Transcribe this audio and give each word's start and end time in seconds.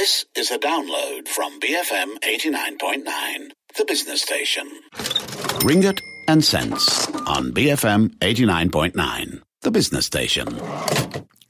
This 0.00 0.24
is 0.34 0.50
a 0.50 0.58
download 0.58 1.28
from 1.28 1.60
BFM 1.60 2.20
89.9, 2.20 3.50
the 3.76 3.84
business 3.84 4.22
station. 4.22 4.66
Ringgit 5.60 6.00
and 6.26 6.42
cents 6.42 7.06
on 7.26 7.52
BFM 7.52 8.16
89.9, 8.20 9.42
the 9.60 9.70
business 9.70 10.06
station. 10.06 10.58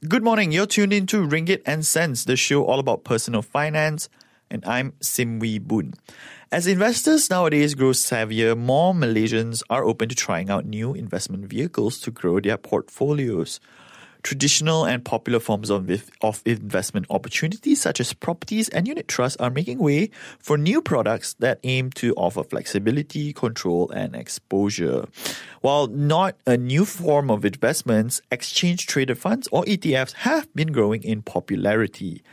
Good 0.05 0.21
morning. 0.21 0.51
You're 0.51 0.65
tuned 0.65 0.91
in 0.91 1.05
to 1.05 1.25
Ringgit 1.25 1.61
and 1.65 1.85
Cents, 1.85 2.25
the 2.25 2.35
show 2.35 2.65
all 2.65 2.79
about 2.79 3.05
personal 3.05 3.41
finance, 3.41 4.09
and 4.49 4.65
I'm 4.65 4.95
Sim 4.99 5.39
Wee 5.39 5.57
Boon. 5.57 5.93
As 6.51 6.67
investors 6.67 7.29
nowadays 7.29 7.73
grow 7.73 7.91
savvier, 7.91 8.57
more 8.57 8.93
Malaysians 8.93 9.63
are 9.69 9.85
open 9.85 10.09
to 10.09 10.15
trying 10.15 10.49
out 10.49 10.65
new 10.65 10.93
investment 10.93 11.45
vehicles 11.45 12.01
to 12.01 12.11
grow 12.11 12.41
their 12.41 12.57
portfolios. 12.57 13.61
Traditional 14.23 14.85
and 14.85 15.03
popular 15.03 15.39
forms 15.39 15.69
of, 15.69 15.89
of 16.21 16.41
investment 16.45 17.05
opportunities, 17.09 17.81
such 17.81 17.99
as 17.99 18.13
properties 18.13 18.69
and 18.69 18.87
unit 18.87 19.07
trusts, 19.07 19.37
are 19.37 19.49
making 19.49 19.79
way 19.79 20.09
for 20.39 20.57
new 20.57 20.81
products 20.81 21.33
that 21.39 21.59
aim 21.63 21.89
to 21.91 22.13
offer 22.15 22.43
flexibility, 22.43 23.33
control, 23.33 23.89
and 23.91 24.15
exposure. 24.15 25.05
While 25.61 25.87
not 25.87 26.35
a 26.47 26.57
new 26.57 26.85
form 26.85 27.29
of 27.29 27.45
investments, 27.45 28.21
exchange 28.31 28.87
traded 28.87 29.17
funds 29.17 29.47
or 29.51 29.63
ETFs 29.65 30.13
have 30.13 30.51
been 30.55 30.71
growing 30.71 31.03
in 31.03 31.21
popularity. 31.21 32.23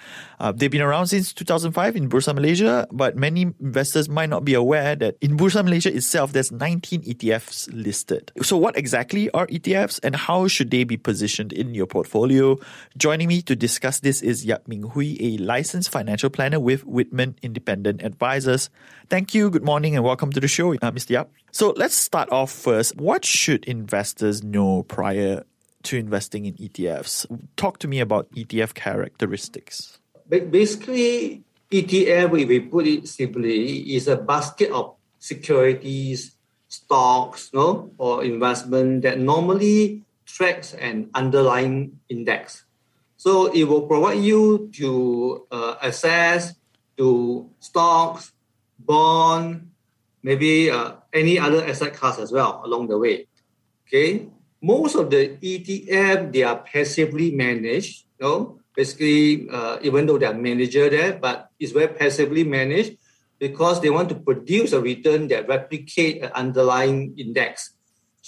Uh, 0.41 0.53
they've 0.53 0.71
been 0.71 0.83
around 0.83 1.09
since 1.09 1.33
2005 1.33 1.97
in 1.97 2.09
Bursa 2.09 2.35
Malaysia, 2.35 2.87
but 2.91 3.17
many 3.17 3.43
investors 3.61 4.09
might 4.09 4.31
not 4.31 4.45
be 4.45 4.55
aware 4.55 4.95
that 4.97 5.17
in 5.21 5.37
Bursa 5.37 5.65
Malaysia 5.65 5.95
itself, 5.95 6.33
there's 6.33 6.53
19 6.53 7.03
ETFs 7.03 7.69
listed. 7.73 8.33
So, 8.43 8.57
what 8.57 8.77
exactly 8.77 9.31
are 9.31 9.47
ETFs 9.49 10.01
and 10.03 10.15
how 10.17 10.49
should 10.49 10.71
they 10.71 10.85
be 10.85 10.97
positioned 10.97 11.53
in 11.53 11.75
your 11.79 11.87
portfolio? 11.87 12.59
Joining 12.99 13.29
me 13.29 13.41
to 13.43 13.57
discuss 13.57 14.01
this 14.01 14.21
is 14.21 14.45
Yap 14.45 14.69
Ming 14.69 14.83
Hui, 14.83 15.17
a 15.21 15.39
licensed 15.39 15.89
financial 15.89 16.29
planner 16.29 16.61
with 16.61 16.85
Whitman 16.85 17.37
Independent 17.41 18.03
Advisors. 18.03 18.69
Thank 19.09 19.33
you. 19.33 19.49
Good 19.49 19.65
morning 19.65 19.95
and 19.97 20.05
welcome 20.05 20.31
to 20.33 20.41
the 20.41 20.49
show, 20.49 20.75
uh, 20.75 20.93
Mr. 20.93 21.11
Yap. 21.11 21.31
So, 21.53 21.73
let's 21.77 21.95
start 21.95 22.31
off 22.31 22.53
first. 22.53 22.97
What 22.97 23.25
should 23.25 23.65
investors 23.65 24.45
know 24.45 24.83
prior 24.83 25.45
to 25.85 25.97
investing 25.97 26.45
in 26.45 26.55
ETFs? 26.55 27.25
Talk 27.57 27.79
to 27.79 27.89
me 27.89 28.01
about 28.01 28.31
ETF 28.33 28.75
characteristics 28.75 29.99
basically, 30.29 31.43
ETF, 31.71 32.41
if 32.41 32.49
we 32.49 32.61
put 32.61 32.87
it 32.87 33.09
simply, 33.09 33.95
is 33.97 34.09
a 34.09 34.17
basket 34.17 34.71
of 34.71 34.97
securities, 35.19 36.37
stocks, 36.69 37.51
no, 37.53 37.91
or 37.99 38.25
investment 38.25 39.03
that 39.03 39.19
normally 39.19 40.03
tracks 40.39 40.73
an 40.79 41.11
underlying 41.19 41.99
index. 42.09 42.63
So 43.19 43.51
it 43.51 43.67
will 43.67 43.91
provide 43.91 44.23
you 44.23 44.71
to 44.79 45.47
uh, 45.51 45.75
access 45.83 46.55
to 46.97 47.51
stocks, 47.59 48.31
bond, 48.79 49.75
maybe 50.23 50.71
uh, 50.71 51.03
any 51.13 51.43
other 51.43 51.67
asset 51.67 51.93
class 51.93 52.23
as 52.23 52.31
well 52.31 52.63
along 52.63 52.87
the 52.87 52.99
way. 52.99 53.27
Okay, 53.87 54.31
most 54.63 54.95
of 54.95 55.11
the 55.11 55.35
ETF 55.43 56.31
they 56.31 56.47
are 56.47 56.63
passively 56.63 57.35
managed. 57.35 58.07
You 58.21 58.23
know, 58.23 58.39
basically, 58.77 59.51
uh, 59.51 59.83
even 59.83 60.07
though 60.07 60.19
they're 60.19 60.39
manager 60.39 60.87
there, 60.87 61.19
but 61.19 61.51
it's 61.59 61.75
very 61.75 61.91
passively 61.91 62.45
managed 62.45 62.95
because 63.43 63.83
they 63.83 63.91
want 63.91 64.09
to 64.11 64.15
produce 64.15 64.71
a 64.71 64.81
return 64.81 65.27
that 65.29 65.49
replicate 65.49 66.23
an 66.23 66.31
underlying 66.35 67.15
index. 67.19 67.75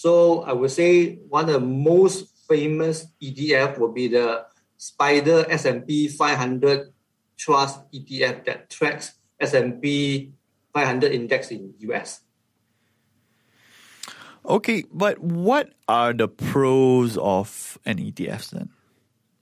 So 0.01 0.41
I 0.49 0.55
would 0.55 0.71
say 0.71 1.21
one 1.29 1.45
of 1.53 1.61
the 1.61 1.61
most 1.61 2.33
famous 2.49 3.05
ETF 3.21 3.77
would 3.77 3.93
be 3.93 4.09
the 4.09 4.47
SPDR 4.81 5.45
S&P 5.51 6.09
500 6.09 6.89
Trust 7.37 7.85
ETF 7.93 8.47
that 8.47 8.71
tracks 8.71 9.13
S&P 9.39 10.33
500 10.73 11.13
index 11.13 11.51
in 11.51 11.75
US. 11.93 12.23
Okay, 14.49 14.85
but 14.91 15.21
what 15.21 15.75
are 15.87 16.15
the 16.15 16.29
pros 16.29 17.19
of 17.19 17.77
an 17.85 17.99
ETF 17.99 18.57
then? 18.57 18.71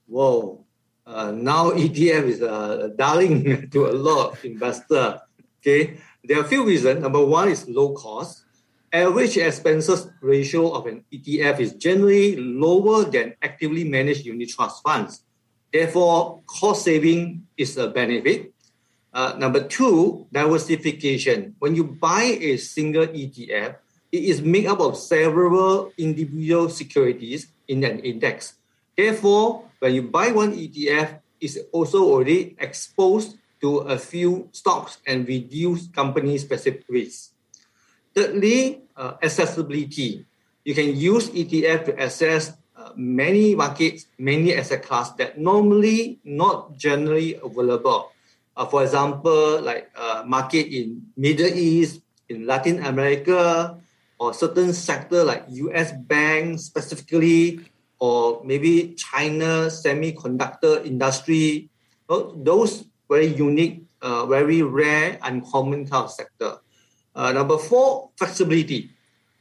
Whoa, 0.07 0.65
uh, 1.07 1.31
now 1.31 1.71
ETF 1.87 2.23
is 2.27 2.41
a 2.41 2.91
darling 2.97 3.69
to 3.71 3.87
a 3.87 3.95
lot 3.95 4.33
of 4.33 4.43
investor. 4.43 5.21
Okay, 5.63 5.99
there 6.25 6.37
are 6.37 6.43
a 6.43 6.49
few 6.51 6.65
reasons. 6.65 6.99
Number 6.99 7.23
one 7.23 7.47
is 7.47 7.63
low 7.69 7.93
cost. 7.93 8.43
Average 8.91 9.37
expenses 9.37 10.09
ratio 10.21 10.71
of 10.71 10.87
an 10.87 11.05
ETF 11.13 11.59
is 11.59 11.73
generally 11.73 12.35
lower 12.35 13.05
than 13.05 13.35
actively 13.41 13.83
managed 13.83 14.25
unit 14.25 14.49
trust 14.49 14.81
funds. 14.81 15.21
Therefore, 15.71 16.41
cost 16.47 16.85
saving 16.85 17.45
is 17.55 17.77
a 17.77 17.89
benefit. 17.89 18.51
Uh, 19.13 19.35
number 19.37 19.61
two, 19.61 20.25
diversification. 20.33 21.55
When 21.59 21.75
you 21.75 21.83
buy 21.83 22.37
a 22.41 22.57
single 22.57 23.05
ETF, 23.05 23.75
it 24.11 24.23
is 24.23 24.41
made 24.41 24.65
up 24.65 24.79
of 24.79 24.97
several 24.97 25.93
individual 25.97 26.69
securities 26.69 27.47
in 27.67 27.83
an 27.83 27.99
index. 27.99 28.55
Therefore, 28.97 29.69
when 29.79 29.93
you 29.93 30.01
buy 30.03 30.31
one 30.31 30.57
ETF, 30.57 31.19
it's 31.39 31.57
also 31.71 32.03
already 32.03 32.55
exposed 32.57 33.37
to 33.61 33.85
a 33.85 33.99
few 33.99 34.49
stocks 34.51 34.97
and 35.05 35.27
reduce 35.27 35.87
company 35.87 36.37
specific 36.37 36.85
risks. 36.89 37.33
Thirdly, 38.19 38.83
uh, 38.99 39.15
accessibility. 39.23 40.27
You 40.67 40.75
can 40.75 40.91
use 40.91 41.31
ETF 41.31 41.87
to 41.87 41.91
access 41.95 42.51
uh, 42.75 42.91
many 42.99 43.55
markets, 43.55 44.11
many 44.19 44.51
asset 44.51 44.83
class 44.83 45.15
that 45.15 45.39
normally 45.39 46.19
not 46.27 46.75
generally 46.75 47.39
available. 47.39 48.11
Uh, 48.59 48.67
for 48.67 48.83
example, 48.83 49.63
like 49.63 49.87
uh, 49.95 50.27
market 50.27 50.67
in 50.67 51.07
Middle 51.15 51.47
East, 51.47 52.03
in 52.27 52.43
Latin 52.43 52.83
America, 52.83 53.79
or 54.19 54.35
certain 54.35 54.75
sector 54.75 55.23
like 55.23 55.47
US 55.47 55.95
banks 55.95 56.67
specifically, 56.67 57.63
or 58.03 58.43
maybe 58.43 58.99
China 58.99 59.71
semiconductor 59.71 60.83
industry, 60.83 61.71
those 62.35 62.83
very 63.07 63.31
unique, 63.31 63.87
uh, 64.03 64.27
very 64.27 64.59
rare, 64.59 65.15
uncommon 65.23 65.87
kind 65.87 66.03
of 66.03 66.11
sector. 66.11 66.59
Uh, 67.15 67.31
number 67.31 67.57
four, 67.57 68.09
flexibility. 68.15 68.91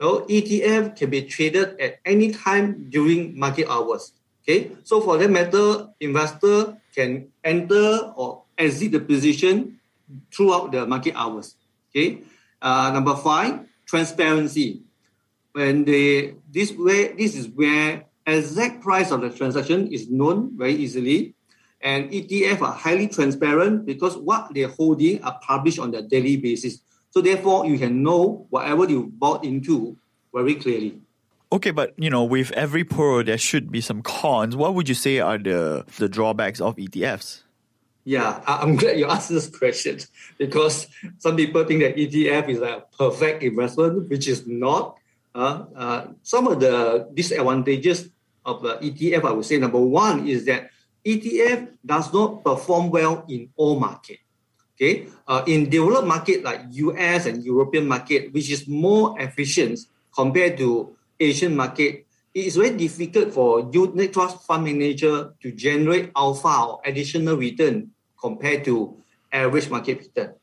So 0.01 0.23
ETF 0.27 0.97
can 0.97 1.11
be 1.11 1.23
traded 1.23 1.81
at 1.81 1.99
any 2.05 2.31
time 2.31 2.89
during 2.89 3.39
market 3.39 3.69
hours. 3.69 4.13
Okay, 4.43 4.71
so 4.83 5.01
for 5.01 5.19
that 5.19 5.31
matter, 5.31 5.89
investor 6.01 6.79
can 6.95 7.29
enter 7.45 8.13
or 8.17 8.45
exit 8.57 8.93
the 8.93 9.01
position 9.01 9.79
throughout 10.33 10.73
the 10.73 10.87
market 10.87 11.15
hours. 11.15 11.57
Okay, 11.91 12.23
uh, 12.63 12.91
number 12.95 13.15
five, 13.17 13.67
transparency. 13.87 14.83
When 15.53 15.85
they 15.85 16.35
this 16.49 16.73
way, 16.73 17.13
this 17.13 17.35
is 17.35 17.49
where 17.49 18.05
exact 18.29 18.83
price 18.83 19.11
of 19.11 19.21
the 19.21 19.31
transaction 19.31 19.93
is 19.93 20.11
known 20.11 20.57
very 20.57 20.75
easily. 20.75 21.35
And 21.81 22.11
ETF 22.11 22.63
are 22.63 22.73
highly 22.73 23.07
transparent 23.07 23.87
because 23.87 24.17
what 24.17 24.53
they're 24.53 24.69
holding 24.69 25.23
are 25.23 25.39
published 25.43 25.79
on 25.79 25.95
a 25.95 26.03
daily 26.03 26.37
basis. 26.37 26.81
So 27.19 27.23
therefore, 27.23 27.67
you 27.67 27.81
can 27.81 28.05
know 28.05 28.47
whatever 28.51 28.89
you 28.89 29.11
bought 29.11 29.45
into 29.45 29.99
very 30.33 30.55
clearly. 30.55 31.03
Okay, 31.51 31.73
but 31.73 31.93
you 31.97 32.11
know, 32.11 32.23
with 32.23 32.53
every 32.53 32.85
pro, 32.85 33.25
there 33.25 33.37
should 33.37 33.73
be 33.73 33.81
some 33.81 34.03
cons. 34.03 34.55
What 34.55 34.77
would 34.77 34.89
you 34.89 34.95
say 34.95 35.19
are 35.19 35.37
the 35.37 35.85
the 35.99 36.09
drawbacks 36.09 36.61
of 36.61 36.77
ETFs? 36.77 37.43
Yeah, 38.05 38.41
I'm 38.47 38.77
glad 38.81 39.01
you 39.01 39.07
asked 39.07 39.31
this 39.31 39.51
question 39.51 39.99
because 40.39 40.87
some 41.19 41.35
people 41.35 41.65
think 41.65 41.81
that 41.81 41.97
ETF 41.97 42.51
is 42.51 42.61
a 42.61 42.85
perfect 42.97 43.43
investment, 43.43 44.09
which 44.09 44.29
is 44.29 44.47
not. 44.47 44.95
Uh, 45.35 45.65
uh, 45.75 46.07
some 46.23 46.47
of 46.47 46.61
the 46.61 47.09
disadvantages 47.15 48.11
of 48.47 48.63
the 48.63 48.77
ETF, 48.77 49.25
I 49.25 49.33
would 49.33 49.45
say 49.45 49.59
number 49.59 49.81
one 49.81 50.29
is 50.29 50.45
that 50.47 50.71
ETF 51.05 51.67
does 51.85 52.15
not 52.15 52.45
perform 52.45 52.91
well 52.91 53.25
in 53.27 53.51
all 53.57 53.81
market. 53.81 54.21
Okay, 54.79 55.11
uh, 55.27 55.43
in 55.51 55.67
developed 55.67 56.07
market 56.07 56.47
like 56.47 56.63
US 56.87 57.27
and 57.27 57.43
European 57.43 57.91
market, 57.91 58.31
which 58.31 58.47
is 58.47 58.71
more 58.71 59.19
efficient 59.19 59.75
compared 60.15 60.55
to 60.63 60.95
Asian 61.19 61.59
market, 61.59 62.07
it 62.31 62.47
is 62.47 62.55
very 62.55 62.71
difficult 62.79 63.35
for 63.35 63.67
unit 63.75 64.15
trust 64.15 64.47
fund 64.47 64.63
manager 64.63 65.35
to 65.43 65.51
generate 65.51 66.15
alpha 66.15 66.47
or 66.63 66.79
additional 66.87 67.35
return 67.35 67.91
compared 68.15 68.63
to 68.71 68.95
average 69.35 69.67
market 69.67 69.99
return. 69.99 70.39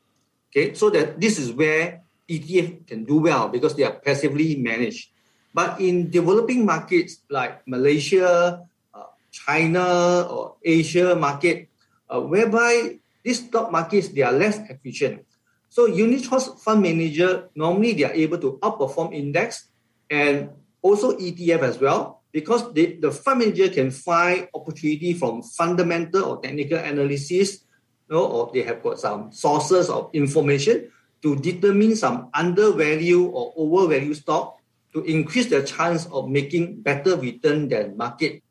Okay, 0.52 0.76
so 0.76 0.92
that 0.92 1.16
this 1.16 1.40
is 1.40 1.56
where 1.56 2.04
ETF 2.28 2.86
can 2.86 3.08
do 3.08 3.24
well 3.24 3.48
because 3.48 3.72
they 3.72 3.88
are 3.88 3.96
passively 4.04 4.60
managed. 4.60 5.16
But 5.56 5.80
in 5.80 6.12
developing 6.12 6.68
markets 6.68 7.24
like 7.32 7.64
Malaysia, 7.64 8.60
uh, 8.92 9.08
China, 9.32 10.28
or 10.28 10.60
Asia 10.60 11.16
market, 11.16 11.72
uh, 12.12 12.20
whereby 12.20 13.00
these 13.26 13.42
stock 13.42 13.74
markets 13.74 14.14
they 14.14 14.22
are 14.22 14.30
less 14.30 14.62
efficient. 14.70 15.26
So 15.68 15.90
unit 15.90 16.22
trust 16.22 16.62
fund 16.62 16.80
manager 16.80 17.50
normally 17.58 17.98
they 17.98 18.06
are 18.06 18.14
able 18.14 18.38
to 18.38 18.62
outperform 18.62 19.10
index 19.10 19.66
and 20.06 20.54
also 20.80 21.18
ETF 21.18 21.66
as 21.66 21.82
well 21.82 22.22
because 22.30 22.72
they, 22.72 22.94
the 23.02 23.10
fund 23.10 23.40
manager 23.40 23.68
can 23.68 23.90
find 23.90 24.46
opportunity 24.54 25.12
from 25.12 25.42
fundamental 25.42 26.22
or 26.22 26.40
technical 26.40 26.78
analysis 26.78 27.66
you 28.08 28.14
know, 28.14 28.24
or 28.24 28.50
they 28.54 28.62
have 28.62 28.80
got 28.80 29.00
some 29.00 29.32
sources 29.32 29.90
of 29.90 30.08
information 30.14 30.86
to 31.22 31.34
determine 31.34 31.96
some 31.96 32.30
undervalue 32.32 33.26
or 33.26 33.52
overvalue 33.56 34.14
stock 34.14 34.62
to 34.94 35.02
increase 35.02 35.50
the 35.50 35.66
chance 35.66 36.06
of 36.14 36.30
making 36.30 36.80
better 36.80 37.16
return 37.16 37.66
than 37.66 37.96
market 37.96 38.42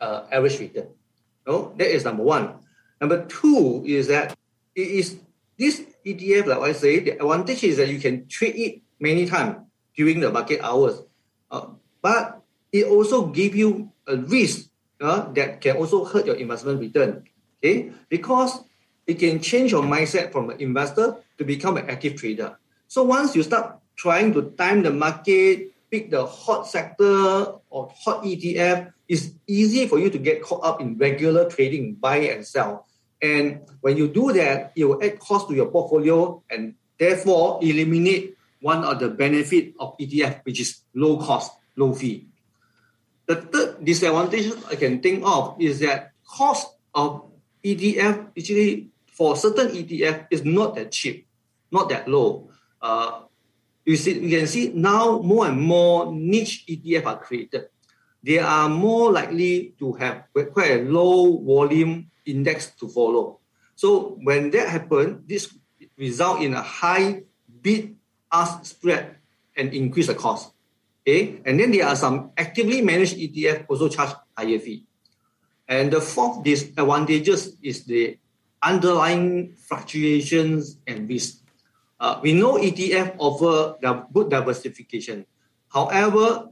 uh, 0.00 0.24
average 0.32 0.58
return. 0.58 0.88
No, 1.46 1.74
that 1.76 1.94
is 1.94 2.04
number 2.04 2.24
one. 2.24 2.65
Number 3.00 3.26
two 3.26 3.82
is 3.86 4.08
that 4.08 4.36
it 4.74 4.88
is 4.88 5.16
this 5.58 5.84
ETF, 6.04 6.46
like 6.46 6.70
I 6.70 6.72
say, 6.72 7.00
the 7.00 7.12
advantage 7.12 7.64
is 7.64 7.76
that 7.78 7.88
you 7.88 7.98
can 7.98 8.28
trade 8.28 8.56
it 8.56 8.82
many 9.00 9.26
times 9.26 9.56
during 9.96 10.20
the 10.20 10.30
market 10.30 10.60
hours. 10.60 11.02
Uh, 11.50 11.68
but 12.02 12.42
it 12.72 12.86
also 12.86 13.26
give 13.26 13.54
you 13.54 13.90
a 14.06 14.16
risk 14.16 14.68
uh, 15.00 15.32
that 15.32 15.60
can 15.60 15.76
also 15.76 16.04
hurt 16.04 16.26
your 16.26 16.36
investment 16.36 16.80
return. 16.80 17.24
Okay, 17.58 17.90
because 18.08 18.60
it 19.06 19.18
can 19.18 19.40
change 19.40 19.72
your 19.72 19.82
mindset 19.82 20.30
from 20.30 20.50
an 20.50 20.60
investor 20.60 21.16
to 21.38 21.44
become 21.44 21.76
an 21.76 21.88
active 21.88 22.16
trader. 22.16 22.58
So 22.86 23.02
once 23.02 23.34
you 23.34 23.42
start 23.42 23.78
trying 23.96 24.34
to 24.34 24.52
time 24.58 24.82
the 24.82 24.92
market, 24.92 25.72
pick 25.90 26.10
the 26.10 26.26
hot 26.26 26.66
sector 26.66 27.56
or 27.70 27.90
hot 27.96 28.24
ETF, 28.24 28.92
it's 29.08 29.30
easy 29.46 29.86
for 29.86 29.98
you 29.98 30.10
to 30.10 30.18
get 30.18 30.42
caught 30.42 30.64
up 30.64 30.80
in 30.80 30.98
regular 30.98 31.48
trading, 31.48 31.94
buy 31.94 32.28
and 32.28 32.44
sell. 32.44 32.85
And 33.22 33.62
when 33.80 33.96
you 33.96 34.08
do 34.08 34.32
that, 34.32 34.72
it 34.76 34.84
will 34.84 35.02
add 35.02 35.18
cost 35.18 35.48
to 35.48 35.54
your 35.54 35.70
portfolio 35.70 36.42
and 36.50 36.74
therefore 36.98 37.60
eliminate 37.62 38.36
one 38.60 38.84
of 38.84 38.98
the 38.98 39.08
benefit 39.08 39.74
of 39.78 39.96
ETF, 39.98 40.44
which 40.44 40.60
is 40.60 40.82
low 40.94 41.18
cost, 41.18 41.52
low 41.76 41.94
fee. 41.94 42.26
The 43.26 43.36
third 43.36 43.84
disadvantage 43.84 44.52
I 44.68 44.76
can 44.76 45.00
think 45.00 45.24
of 45.24 45.56
is 45.60 45.80
that 45.80 46.12
cost 46.26 46.68
of 46.94 47.26
ETF 47.64 48.30
actually 48.38 48.90
for 49.10 49.34
certain 49.34 49.68
ETF 49.68 50.26
is 50.30 50.44
not 50.44 50.76
that 50.76 50.92
cheap, 50.92 51.26
not 51.72 51.88
that 51.88 52.06
low. 52.06 52.50
Uh, 52.80 53.22
you 53.84 53.96
see, 53.96 54.18
you 54.18 54.38
can 54.38 54.46
see 54.46 54.72
now 54.74 55.18
more 55.22 55.46
and 55.46 55.60
more 55.60 56.12
niche 56.12 56.64
ETF 56.68 57.06
are 57.06 57.18
created. 57.18 57.66
They 58.22 58.38
are 58.38 58.68
more 58.68 59.12
likely 59.12 59.74
to 59.78 59.92
have 59.94 60.24
quite 60.52 60.80
a 60.80 60.82
low 60.82 61.38
volume 61.38 62.10
index 62.26 62.72
to 62.78 62.88
follow. 62.88 63.40
So 63.74 64.18
when 64.22 64.50
that 64.50 64.68
happens, 64.68 65.22
this 65.26 65.54
result 65.96 66.42
in 66.42 66.54
a 66.54 66.62
high 66.62 67.22
bid 67.62 67.96
ask 68.32 68.64
spread 68.64 69.16
and 69.56 69.72
increase 69.72 70.08
the 70.08 70.14
cost. 70.14 70.52
Okay, 71.06 71.40
and 71.46 71.60
then 71.60 71.70
there 71.70 71.86
are 71.86 71.94
some 71.94 72.32
actively 72.36 72.82
managed 72.82 73.16
ETF 73.16 73.66
also 73.68 73.88
charge 73.88 74.10
higher 74.36 74.58
fee. 74.58 74.84
And 75.68 75.92
the 75.92 76.00
fourth 76.00 76.42
disadvantages 76.42 77.54
is 77.62 77.84
the 77.84 78.18
underlying 78.62 79.54
fluctuations 79.54 80.78
and 80.86 81.08
risk. 81.08 81.46
Uh, 81.98 82.18
we 82.22 82.32
know 82.32 82.58
ETF 82.58 83.14
offer 83.18 83.78
good 84.12 84.30
diversification. 84.30 85.26
However, 85.70 86.50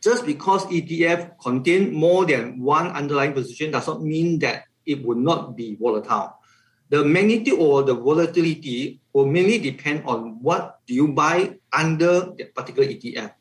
just 0.00 0.24
because 0.24 0.64
ETF 0.66 1.38
contain 1.42 1.92
more 1.92 2.24
than 2.24 2.60
one 2.60 2.88
underlying 2.88 3.32
position 3.32 3.70
does 3.70 3.86
not 3.86 4.02
mean 4.02 4.38
that 4.40 4.64
it 4.88 5.04
would 5.04 5.18
not 5.18 5.54
be 5.54 5.76
volatile. 5.76 6.40
The 6.88 7.04
magnitude 7.04 7.60
or 7.60 7.82
the 7.84 7.94
volatility 7.94 9.00
will 9.12 9.26
mainly 9.26 9.58
depend 9.58 10.04
on 10.08 10.40
what 10.40 10.80
do 10.86 10.94
you 10.94 11.12
buy 11.12 11.60
under 11.72 12.32
that 12.32 12.54
particular 12.54 12.88
ETF. 12.88 13.36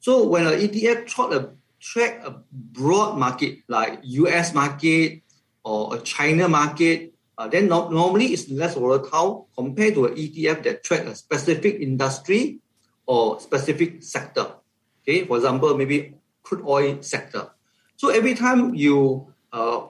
So 0.00 0.28
when 0.28 0.46
an 0.46 0.60
ETF 0.60 1.06
track 1.08 1.32
a, 1.32 1.50
track 1.80 2.20
a 2.24 2.44
broad 2.52 3.16
market 3.16 3.64
like 3.68 4.00
US 4.04 4.52
market 4.52 5.22
or 5.64 5.96
a 5.96 6.00
China 6.00 6.48
market, 6.48 7.14
uh, 7.38 7.48
then 7.48 7.68
no, 7.68 7.88
normally 7.88 8.36
it's 8.36 8.50
less 8.50 8.74
volatile 8.74 9.48
compared 9.56 9.94
to 9.94 10.06
an 10.06 10.14
ETF 10.14 10.62
that 10.64 10.84
track 10.84 11.08
a 11.08 11.14
specific 11.14 11.80
industry 11.80 12.60
or 13.06 13.40
specific 13.40 14.02
sector. 14.02 14.60
Okay, 15.02 15.24
for 15.24 15.36
example, 15.36 15.72
maybe 15.76 16.14
crude 16.42 16.64
oil 16.66 17.00
sector. 17.00 17.48
So 17.96 18.10
every 18.10 18.34
time 18.34 18.74
you 18.74 19.32
uh, 19.52 19.88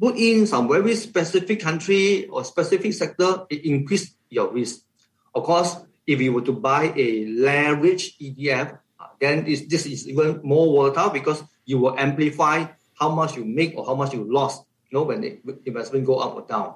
put 0.00 0.16
in 0.16 0.46
some 0.46 0.68
very 0.68 0.94
specific 0.94 1.60
country 1.60 2.26
or 2.26 2.44
specific 2.44 2.92
sector, 2.92 3.46
it 3.50 3.64
increase 3.64 4.14
your 4.30 4.52
risk. 4.52 4.80
Of 5.34 5.44
course, 5.44 5.76
if 6.06 6.20
you 6.20 6.32
were 6.32 6.42
to 6.42 6.52
buy 6.52 6.92
a 6.96 7.26
leverage 7.26 8.18
ETF, 8.18 8.78
uh, 9.00 9.06
then 9.20 9.44
this 9.44 9.86
is 9.86 10.08
even 10.08 10.40
more 10.42 10.66
volatile 10.66 11.10
because 11.10 11.42
you 11.64 11.78
will 11.78 11.98
amplify 11.98 12.66
how 12.98 13.10
much 13.10 13.36
you 13.36 13.44
make 13.44 13.74
or 13.76 13.86
how 13.86 13.94
much 13.94 14.12
you 14.12 14.24
lost 14.30 14.64
you 14.90 14.98
know, 14.98 15.04
when 15.04 15.20
the 15.20 15.40
investment 15.64 16.06
go 16.06 16.18
up 16.18 16.34
or 16.34 16.42
down. 16.42 16.74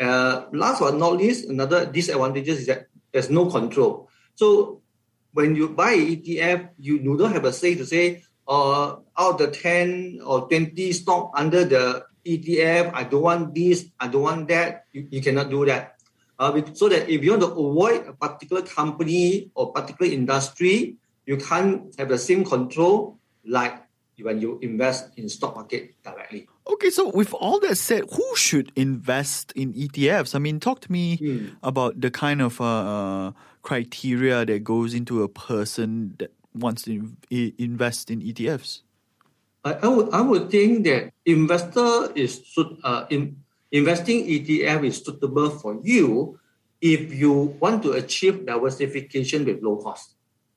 Uh, 0.00 0.46
last 0.52 0.80
but 0.80 0.96
not 0.96 1.16
least, 1.16 1.48
another 1.48 1.86
disadvantage 1.86 2.48
is 2.48 2.66
that 2.66 2.86
there's 3.12 3.30
no 3.30 3.46
control. 3.46 4.08
So 4.34 4.80
when 5.32 5.54
you 5.54 5.68
buy 5.68 5.94
ETF, 5.94 6.70
you, 6.78 6.98
you 6.98 7.16
don't 7.16 7.32
have 7.32 7.44
a 7.44 7.52
say 7.52 7.74
to 7.74 7.84
say, 7.84 8.22
uh, 8.48 8.96
out 9.16 9.38
the 9.38 9.48
10 9.48 10.20
or 10.24 10.48
20 10.48 10.92
stock 10.92 11.32
under 11.36 11.64
the 11.64 12.04
ETF, 12.26 12.92
I 12.94 13.04
don't 13.04 13.22
want 13.22 13.54
this, 13.54 13.86
I 13.98 14.08
don't 14.08 14.22
want 14.22 14.48
that. 14.48 14.86
You, 14.92 15.08
you 15.10 15.20
cannot 15.20 15.50
do 15.50 15.64
that. 15.66 15.96
Uh, 16.38 16.60
so 16.74 16.88
that 16.88 17.08
if 17.08 17.22
you 17.22 17.30
want 17.30 17.42
to 17.42 17.48
avoid 17.48 18.06
a 18.06 18.12
particular 18.12 18.62
company 18.62 19.50
or 19.54 19.72
particular 19.72 20.10
industry, 20.10 20.96
you 21.26 21.36
can't 21.36 21.94
have 21.98 22.08
the 22.08 22.18
same 22.18 22.44
control 22.44 23.18
like 23.44 23.78
when 24.20 24.40
you 24.40 24.58
invest 24.62 25.10
in 25.16 25.28
stock 25.28 25.56
market 25.56 25.94
directly. 26.02 26.48
Okay, 26.70 26.90
so 26.90 27.10
with 27.10 27.34
all 27.34 27.58
that 27.60 27.76
said, 27.76 28.04
who 28.12 28.36
should 28.36 28.70
invest 28.76 29.52
in 29.56 29.72
ETFs? 29.72 30.34
I 30.34 30.38
mean, 30.38 30.60
talk 30.60 30.80
to 30.80 30.92
me 30.92 31.16
hmm. 31.16 31.46
about 31.62 32.00
the 32.00 32.10
kind 32.10 32.40
of 32.40 32.60
uh, 32.60 32.64
uh, 32.64 33.32
criteria 33.62 34.44
that 34.44 34.62
goes 34.64 34.94
into 34.94 35.22
a 35.22 35.28
person 35.28 36.14
that 36.18 36.32
wants 36.54 36.82
to 36.82 37.12
invest 37.30 38.10
in 38.10 38.20
ETFs. 38.20 38.82
I, 39.64 39.72
I 39.74 39.88
would 39.88 40.08
I 40.12 40.20
would 40.20 40.50
think 40.50 40.84
that 40.84 41.12
investor 41.24 42.12
is 42.14 42.42
uh, 42.82 43.06
in, 43.10 43.36
investing 43.70 44.26
ETF 44.26 44.84
is 44.86 44.98
suitable 44.98 45.50
for 45.50 45.78
you 45.82 46.38
if 46.80 47.14
you 47.14 47.56
want 47.60 47.82
to 47.84 47.92
achieve 47.92 48.44
diversification 48.44 49.44
with 49.44 49.62
low 49.62 49.76
cost. 49.76 50.14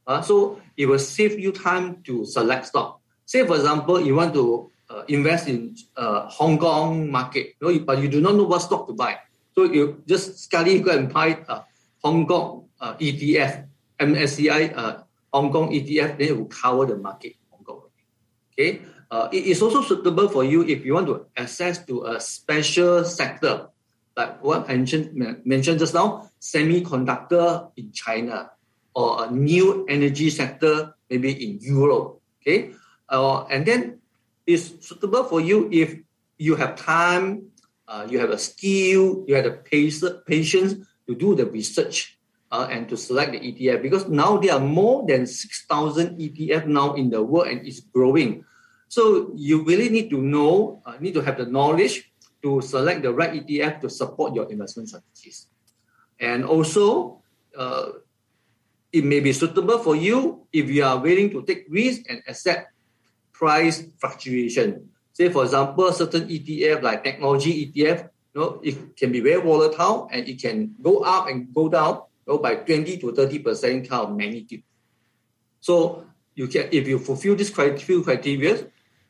Uh, 0.08 0.22
so 0.22 0.62
it 0.78 0.86
will 0.86 1.00
save 1.00 1.40
you 1.40 1.52
time 1.52 2.02
to 2.04 2.26
select 2.26 2.68
stock. 2.68 3.00
Say 3.26 3.46
for 3.46 3.56
example, 3.56 4.02
you 4.02 4.16
want 4.16 4.34
to 4.34 4.70
uh, 4.90 5.04
invest 5.08 5.48
in 5.48 5.76
uh, 5.98 6.28
Hong 6.30 6.58
Kong 6.58 7.10
market, 7.10 7.54
you 7.62 7.74
know, 7.74 7.80
but 7.86 8.00
you 8.00 8.10
do 8.10 8.22
not 8.22 8.36
know 8.36 8.44
what 8.44 8.62
stock 8.62 8.88
to 8.88 8.94
buy. 8.94 9.18
So 9.56 9.64
you 9.64 10.04
just 10.06 10.38
study 10.40 10.80
go 10.80 10.92
and 10.92 11.12
buy 11.12 11.40
a 11.48 11.62
Hong 12.04 12.28
Kong 12.28 12.66
uh, 12.80 12.94
ETF, 12.96 13.66
MSCI 14.00 14.78
uh, 14.78 14.98
Hong 15.34 15.52
Kong 15.52 15.72
ETF, 15.72 16.18
then 16.18 16.28
it 16.28 16.38
will 16.38 16.46
cover 16.46 16.86
the 16.86 16.98
market. 16.98 17.34
Hong 17.52 17.64
Kong. 17.64 17.82
Okay. 18.54 18.82
Uh, 19.16 19.32
it 19.32 19.48
is 19.48 19.64
also 19.64 19.80
suitable 19.80 20.28
for 20.28 20.44
you 20.44 20.68
if 20.68 20.84
you 20.84 20.92
want 20.92 21.08
to 21.08 21.24
access 21.40 21.80
to 21.88 22.04
a 22.04 22.20
special 22.20 23.00
sector, 23.08 23.72
like 24.12 24.44
what 24.44 24.68
I 24.68 24.76
mentioned, 24.76 25.16
mentioned 25.48 25.80
just 25.80 25.96
now, 25.96 26.28
semiconductor 26.44 27.72
in 27.80 27.96
China, 27.96 28.52
or 28.92 29.24
a 29.24 29.32
new 29.32 29.88
energy 29.88 30.28
sector 30.28 31.00
maybe 31.08 31.32
in 31.32 31.64
Europe. 31.64 32.20
Okay, 32.44 32.76
uh, 33.08 33.48
and 33.48 33.64
then 33.64 34.04
it's 34.44 34.84
suitable 34.84 35.24
for 35.24 35.40
you 35.40 35.72
if 35.72 35.96
you 36.36 36.60
have 36.60 36.76
time, 36.76 37.56
uh, 37.88 38.04
you 38.10 38.20
have 38.20 38.36
a 38.36 38.38
skill, 38.38 39.24
you 39.32 39.36
have 39.40 39.48
the 39.48 39.64
patience 40.28 40.76
to 41.08 41.16
do 41.16 41.40
the 41.40 41.48
research 41.48 42.20
uh, 42.52 42.68
and 42.70 42.92
to 42.92 43.00
select 43.00 43.32
the 43.32 43.40
ETF 43.40 43.82
because 43.82 44.10
now 44.12 44.36
there 44.36 44.60
are 44.60 44.60
more 44.60 45.08
than 45.08 45.26
6,000 45.26 46.20
ETF 46.20 46.68
now 46.68 46.96
in 46.96 47.10
the 47.10 47.24
world 47.24 47.48
and 47.48 47.66
it's 47.66 47.80
growing. 47.80 48.44
So 48.88 49.32
you 49.36 49.64
really 49.64 49.90
need 49.90 50.10
to 50.10 50.22
know, 50.22 50.82
uh, 50.86 50.96
need 51.00 51.14
to 51.16 51.22
have 51.22 51.38
the 51.38 51.46
knowledge 51.46 52.12
to 52.44 52.62
select 52.62 53.02
the 53.02 53.14
right 53.14 53.34
ETF 53.34 53.82
to 53.82 53.90
support 53.90 54.36
your 54.36 54.50
investment 54.52 54.90
strategies. 54.90 55.48
And 56.20 56.46
also, 56.46 57.22
uh, 57.58 58.06
it 58.94 59.04
may 59.04 59.20
be 59.20 59.34
suitable 59.34 59.80
for 59.80 59.96
you 59.96 60.48
if 60.54 60.70
you 60.70 60.84
are 60.86 60.98
willing 60.98 61.30
to 61.32 61.44
take 61.44 61.66
risk 61.70 62.08
and 62.08 62.22
accept 62.28 62.72
price 63.34 63.84
fluctuation. 64.00 64.90
Say, 65.12 65.30
for 65.30 65.44
example, 65.44 65.92
certain 65.92 66.28
ETF 66.28 66.82
like 66.82 67.04
technology 67.04 67.68
ETF, 67.68 68.10
you 68.34 68.40
know, 68.40 68.62
it 68.64 68.96
can 68.96 69.12
be 69.12 69.20
very 69.20 69.42
volatile 69.42 70.08
and 70.12 70.28
it 70.28 70.40
can 70.40 70.76
go 70.82 71.00
up 71.00 71.28
and 71.28 71.54
go 71.54 71.68
down 71.68 72.04
you 72.28 72.34
know, 72.34 72.38
by 72.38 72.56
20 72.56 72.98
to 72.98 73.12
30% 73.12 73.90
kind 73.90 73.92
of 73.92 74.16
magnitude. 74.16 74.64
So 75.60 76.06
you 76.36 76.48
can, 76.48 76.70
if 76.72 76.88
you 76.88 77.00
fulfill 77.00 77.36
these 77.36 77.50
few 77.50 78.04
criteria, 78.04 78.68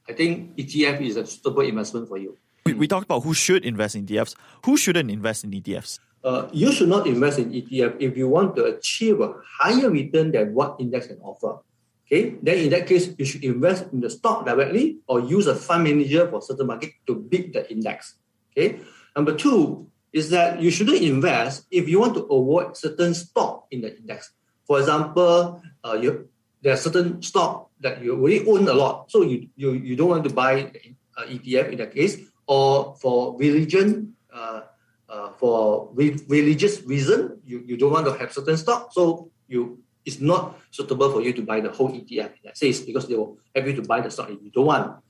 I 0.07 0.13
think 0.13 0.55
ETF 0.57 1.01
is 1.01 1.17
a 1.17 1.25
suitable 1.25 1.61
investment 1.61 2.07
for 2.07 2.17
you. 2.17 2.37
We, 2.65 2.73
we 2.73 2.87
talked 2.87 3.05
about 3.05 3.23
who 3.23 3.33
should 3.33 3.65
invest 3.65 3.95
in 3.95 4.05
ETFs. 4.05 4.35
Who 4.65 4.77
shouldn't 4.77 5.09
invest 5.09 5.43
in 5.43 5.51
ETFs? 5.51 5.99
Uh, 6.23 6.49
you 6.51 6.71
should 6.71 6.89
not 6.89 7.05
invest 7.05 7.37
in 7.37 7.51
ETF 7.51 7.97
if 7.99 8.17
you 8.17 8.27
want 8.27 8.55
to 8.55 8.65
achieve 8.65 9.21
a 9.21 9.33
higher 9.59 9.89
return 9.89 10.31
than 10.31 10.53
what 10.53 10.75
index 10.79 11.07
can 11.07 11.19
offer. 11.21 11.61
Okay, 12.05 12.37
then 12.41 12.57
in 12.57 12.69
that 12.69 12.85
case, 12.85 13.13
you 13.17 13.25
should 13.25 13.43
invest 13.43 13.85
in 13.93 13.99
the 13.99 14.09
stock 14.09 14.45
directly 14.45 14.97
or 15.07 15.19
use 15.21 15.47
a 15.47 15.55
fund 15.55 15.85
manager 15.85 16.27
for 16.29 16.41
certain 16.41 16.67
market 16.67 16.93
to 17.07 17.15
beat 17.15 17.53
the 17.53 17.69
index. 17.71 18.15
Okay, 18.51 18.79
number 19.15 19.35
two, 19.35 19.89
is 20.13 20.29
that 20.29 20.61
you 20.61 20.71
shouldn't 20.71 21.01
invest 21.01 21.65
if 21.69 21.89
you 21.89 21.99
want 21.99 22.13
to 22.15 22.23
avoid 22.23 22.77
certain 22.77 23.13
stock 23.13 23.67
in 23.69 23.81
the 23.81 23.97
index. 23.97 24.31
For 24.65 24.79
example, 24.79 25.61
uh, 25.83 25.97
you, 25.99 26.29
there 26.65 26.73
are 26.73 26.81
certain 26.81 27.21
stock 27.21 27.69
that 27.77 28.01
you 28.01 28.17
already 28.17 28.41
own 28.49 28.65
a 28.65 28.73
lot, 28.73 29.05
so 29.13 29.21
you, 29.21 29.45
you, 29.53 29.77
you 29.77 29.93
don't 29.93 30.09
want 30.09 30.25
to 30.25 30.33
buy 30.33 30.73
uh, 31.13 31.29
ETF 31.29 31.69
in 31.69 31.77
that 31.77 31.93
case, 31.93 32.17
or 32.49 32.97
for 32.97 33.37
religion, 33.37 34.17
uh, 34.33 34.61
uh, 35.07 35.29
for 35.37 35.93
re- 35.93 36.17
religious 36.27 36.81
reason, 36.81 37.37
you, 37.45 37.61
you 37.69 37.77
don't 37.77 37.93
want 37.93 38.09
to 38.09 38.17
have 38.17 38.33
certain 38.33 38.57
stock, 38.57 38.89
so 38.91 39.29
you 39.47 39.77
it's 40.05 40.21
not 40.21 40.57
suitable 40.69 41.11
for 41.11 41.21
you 41.21 41.33
to 41.33 41.41
buy 41.41 41.61
the 41.61 41.69
whole 41.69 41.89
ETF 41.89 42.33
in 42.33 42.41
that 42.45 42.57
case 42.57 42.81
because 42.81 43.07
they 43.07 43.15
will 43.15 43.37
have 43.55 43.65
you 43.67 43.73
to 43.73 43.81
buy 43.81 44.01
the 44.01 44.09
stock 44.09 44.29
if 44.29 44.41
you 44.41 44.49
don't 44.49 44.65
want. 44.65 45.01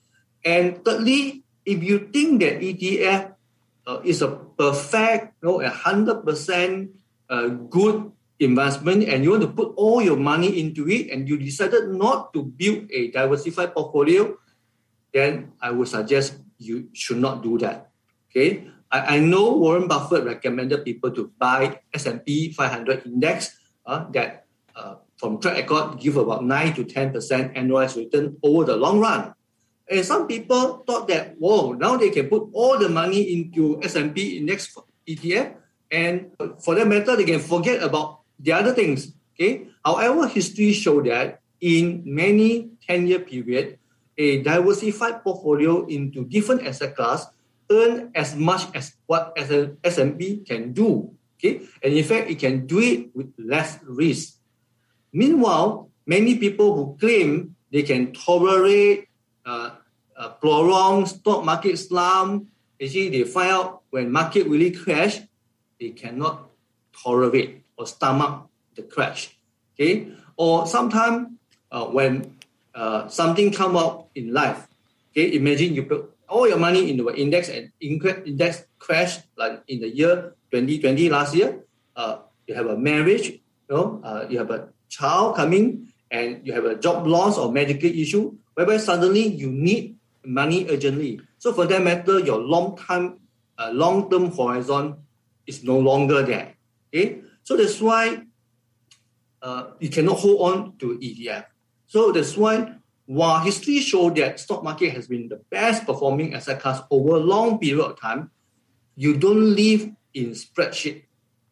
And 0.44 0.84
thirdly, 0.84 1.44
if 1.66 1.84
you 1.84 2.12
think 2.12 2.40
that 2.40 2.60
ETF 2.60 3.36
uh, 3.88 4.00
is 4.04 4.22
a 4.22 4.40
perfect, 4.56 5.36
you 5.44 5.48
know, 5.48 5.62
a 5.62 5.70
hundred 5.70 6.24
percent 6.24 6.92
uh, 7.30 7.48
good 7.48 8.12
investment, 8.40 9.08
and 9.08 9.24
you 9.24 9.32
want 9.32 9.44
to 9.44 9.52
put 9.52 9.74
all 9.78 10.02
your 10.02 10.18
money 10.18 10.60
into 10.60 10.88
it, 10.90 11.12
and 11.12 11.28
you 11.28 11.38
decided 11.38 11.90
not 11.90 12.34
to 12.34 12.44
build 12.44 12.92
a 12.92 13.12
diversified 13.12 13.74
portfolio, 13.74 14.36
then 15.14 15.54
I 15.62 15.72
would 15.72 15.88
suggest 15.88 16.36
you 16.58 16.90
should 16.92 17.18
not 17.24 17.44
do 17.44 17.58
that. 17.60 17.92
Okay, 18.30 18.68
I, 18.92 19.16
I 19.16 19.20
know 19.20 19.56
Warren 19.56 19.88
Buffett 19.88 20.26
recommended 20.26 20.84
people 20.84 21.12
to 21.12 21.32
buy 21.40 21.80
S&P 21.94 22.52
500 22.52 23.06
index 23.06 23.56
uh, 23.86 24.12
that 24.12 24.46
uh, 24.76 24.96
from 25.16 25.40
track 25.40 25.56
record 25.56 26.00
give 26.00 26.18
about 26.18 26.44
9 26.44 26.74
to 26.76 26.84
10% 26.84 27.16
annualized 27.56 27.96
return 27.96 28.36
over 28.44 28.66
the 28.66 28.76
long 28.76 29.00
run. 29.00 29.34
And 29.88 30.04
some 30.04 30.28
people 30.28 30.84
thought 30.84 31.08
that, 31.08 31.38
whoa, 31.38 31.74
now 31.74 31.96
they 31.96 32.10
can 32.10 32.28
put 32.28 32.50
all 32.52 32.78
the 32.78 32.90
money 32.90 33.40
into 33.40 33.80
S&P 33.84 34.38
index 34.38 34.76
ETF, 35.08 35.56
and 35.92 36.32
for 36.60 36.74
that 36.76 36.88
matter, 36.88 37.16
they 37.16 37.24
can 37.24 37.40
forget 37.40 37.84
about 37.84 38.25
the 38.40 38.52
other 38.54 38.74
things. 38.74 39.14
Okay. 39.36 39.68
However, 39.84 40.28
history 40.28 40.74
show 40.74 41.02
that 41.04 41.42
in 41.60 42.04
many 42.06 42.72
10-year 42.88 43.20
period, 43.20 43.80
a 44.18 44.42
diversified 44.42 45.24
portfolio 45.24 45.86
into 45.88 46.24
different 46.26 46.66
asset 46.66 46.96
class 46.96 47.28
earn 47.70 48.12
as 48.16 48.36
much 48.36 48.64
as 48.74 48.96
what 49.06 49.34
as 49.36 49.52
an 49.52 49.78
S&P 49.84 50.46
can 50.48 50.72
do. 50.72 51.12
Okay. 51.36 51.68
And 51.84 51.94
in 51.94 52.04
fact, 52.04 52.30
it 52.30 52.40
can 52.40 52.66
do 52.66 52.80
it 52.80 53.16
with 53.16 53.34
less 53.38 53.80
risk. 53.84 54.40
Meanwhile, 55.12 55.90
many 56.06 56.38
people 56.38 56.76
who 56.76 56.98
claim 56.98 57.56
they 57.72 57.84
can 57.84 58.14
tolerate 58.14 59.10
uh, 59.46 59.72
uh, 60.16 60.30
prolonged 60.40 61.10
stock 61.10 61.44
market 61.44 61.78
slump. 61.78 62.48
Actually, 62.82 63.10
they 63.10 63.24
find 63.24 63.52
out 63.52 63.84
when 63.90 64.12
market 64.12 64.48
really 64.48 64.72
crash, 64.72 65.20
they 65.80 65.90
cannot 65.90 66.50
tolerate 66.96 67.65
or 67.78 67.88
stomach 67.88 68.48
the 68.76 68.84
crash. 68.84 69.38
Okay, 69.76 70.08
or 70.38 70.68
sometimes 70.68 71.36
uh, 71.72 71.86
when 71.86 72.36
uh, 72.74 73.08
something 73.08 73.52
come 73.52 73.76
up 73.76 74.10
in 74.16 74.32
life, 74.32 74.68
okay, 75.12 75.36
imagine 75.36 75.76
you 75.76 75.84
put 75.84 76.16
all 76.28 76.48
your 76.48 76.58
money 76.58 76.90
into 76.90 77.08
an 77.10 77.16
index 77.16 77.50
and 77.50 77.72
index 77.80 78.66
crash 78.80 79.20
like 79.38 79.62
in 79.68 79.80
the 79.82 79.90
year 79.90 80.36
2020 80.52 81.10
last 81.10 81.36
year. 81.36 81.64
Uh, 81.96 82.24
you 82.48 82.56
have 82.56 82.68
a 82.68 82.78
marriage, 82.78 83.30
you 83.30 83.72
know, 83.72 84.02
uh, 84.04 84.26
you 84.30 84.38
have 84.38 84.52
a 84.52 84.70
child 84.90 85.36
coming, 85.36 85.92
and 86.12 86.46
you 86.46 86.54
have 86.54 86.66
a 86.66 86.76
job 86.76 87.08
loss 87.08 87.38
or 87.38 87.52
medical 87.52 87.90
issue, 87.90 88.36
whereby 88.54 88.78
suddenly 88.78 89.28
you 89.28 89.52
need 89.52 89.96
money 90.24 90.68
urgently. 90.70 91.22
So 91.38 91.54
for 91.54 91.66
that 91.68 91.82
matter, 91.84 92.20
your 92.20 92.40
long 92.40 92.78
time, 92.78 93.20
uh, 93.58 93.72
long 93.74 94.10
term 94.10 94.32
horizon 94.32 94.98
is 95.48 95.64
no 95.64 95.78
longer 95.80 96.24
there. 96.24 96.54
Okay, 96.94 97.22
so 97.46 97.56
that's 97.56 97.80
why 97.80 98.26
uh, 99.44 99.78
you 99.80 99.90
cannot 99.90 100.18
hold 100.18 100.42
on 100.42 100.78
to 100.78 100.98
ETF. 100.98 101.46
So 101.86 102.12
that's 102.12 102.36
why 102.36 102.74
while 103.06 103.40
history 103.40 103.80
shows 103.82 104.16
that 104.16 104.40
stock 104.40 104.64
market 104.64 104.94
has 104.94 105.08
been 105.08 105.30
the 105.30 105.38
best 105.54 105.86
performing 105.86 106.34
asset 106.34 106.60
class 106.60 106.82
over 106.90 107.18
a 107.18 107.20
long 107.20 107.60
period 107.60 107.86
of 107.86 108.02
time, 108.02 108.32
you 108.96 109.16
don't 109.16 109.56
live 109.56 109.92
in 110.16 110.32
spreadsheet. 110.32 111.04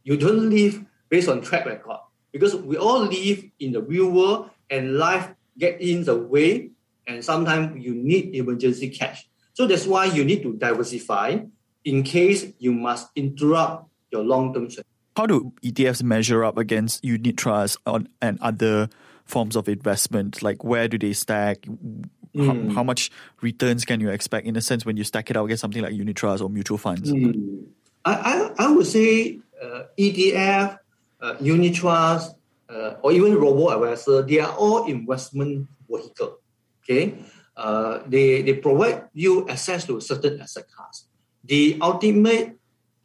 You 0.04 0.18
don't 0.18 0.50
live 0.50 0.84
based 1.10 1.30
on 1.30 1.42
track 1.42 1.68
record 1.68 2.00
because 2.32 2.56
we 2.56 2.76
all 2.76 3.06
live 3.06 3.46
in 3.60 3.72
the 3.72 3.84
real 3.84 4.10
world 4.10 4.50
and 4.72 4.98
life 4.98 5.30
get 5.60 5.80
in 5.80 6.04
the 6.06 6.18
way 6.18 6.72
and 7.06 7.24
sometimes 7.24 7.86
you 7.86 7.94
need 7.94 8.34
emergency 8.34 8.90
cash. 8.90 9.30
So 9.54 9.68
that's 9.68 9.86
why 9.86 10.06
you 10.06 10.26
need 10.26 10.42
to 10.42 10.54
diversify 10.54 11.38
in 11.86 12.02
case 12.02 12.48
you 12.58 12.72
must 12.72 13.10
interrupt 13.16 13.86
your 14.10 14.24
long-term 14.24 14.72
strategy. 14.72 14.90
How 15.15 15.25
do 15.25 15.53
ETFs 15.63 16.01
measure 16.01 16.43
up 16.43 16.58
against 16.58 17.03
unit 17.03 17.38
trusts 17.38 17.77
on, 17.86 18.10
and 18.22 18.39
other 18.41 18.89
forms 19.25 19.55
of 19.55 19.70
investment? 19.70 20.41
Like 20.41 20.63
where 20.63 20.88
do 20.88 20.98
they 20.98 21.13
stack? 21.13 21.62
Mm. 21.62 22.10
How, 22.36 22.53
hmm. 22.53 22.70
how, 22.72 22.84
much 22.84 23.12
returns 23.41 23.86
can 23.86 24.00
you 24.00 24.10
expect 24.10 24.48
in 24.48 24.55
a 24.55 24.62
sense 24.62 24.88
when 24.88 24.98
you 24.98 25.03
stack 25.03 25.29
it 25.29 25.38
out 25.38 25.46
against 25.46 25.62
something 25.62 25.84
like 25.84 25.93
unit 25.93 26.15
trusts 26.15 26.41
or 26.41 26.50
mutual 26.50 26.79
funds? 26.79 27.12
Mm. 27.12 27.65
I, 28.05 28.13
I, 28.58 28.65
I 28.65 28.72
would 28.72 28.88
say 28.88 29.39
uh, 29.62 29.84
ETF, 30.00 30.79
uh, 31.22 31.36
unit 31.39 31.75
trust, 31.75 32.36
uh, 32.70 32.96
or 33.01 33.12
even 33.12 33.36
robo 33.36 33.70
advisor, 33.70 34.24
they 34.24 34.39
are 34.39 34.51
all 34.53 34.88
investment 34.88 35.67
vehicle. 35.89 36.39
Okay, 36.84 37.15
uh, 37.55 38.00
they 38.08 38.41
they 38.41 38.55
provide 38.55 39.08
you 39.13 39.48
access 39.48 39.86
to 39.86 40.01
certain 40.01 40.41
asset 40.41 40.65
class. 40.67 41.05
The 41.43 41.77
ultimate 41.82 42.58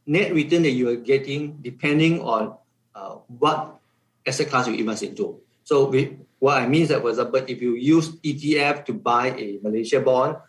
net 0.09 0.33
return 0.33 0.65
that 0.65 0.73
you 0.73 0.89
are 0.89 0.97
getting 0.97 1.61
depending 1.61 2.25
on 2.25 2.57
uh, 2.97 3.21
what 3.29 3.77
asset 4.27 4.49
class 4.49 4.67
you 4.67 4.75
invest 4.75 5.05
into. 5.05 5.45
So 5.63 5.93
we, 5.93 6.17
what 6.41 6.57
I 6.57 6.67
mean 6.67 6.83
is 6.83 6.89
that, 6.89 7.05
for 7.05 7.11
example, 7.11 7.45
if 7.47 7.61
you 7.61 7.77
use 7.77 8.17
ETF 8.25 8.89
to 8.89 8.95
buy 8.97 9.37
a 9.37 9.61
Malaysia 9.63 10.01
bond, 10.01 10.41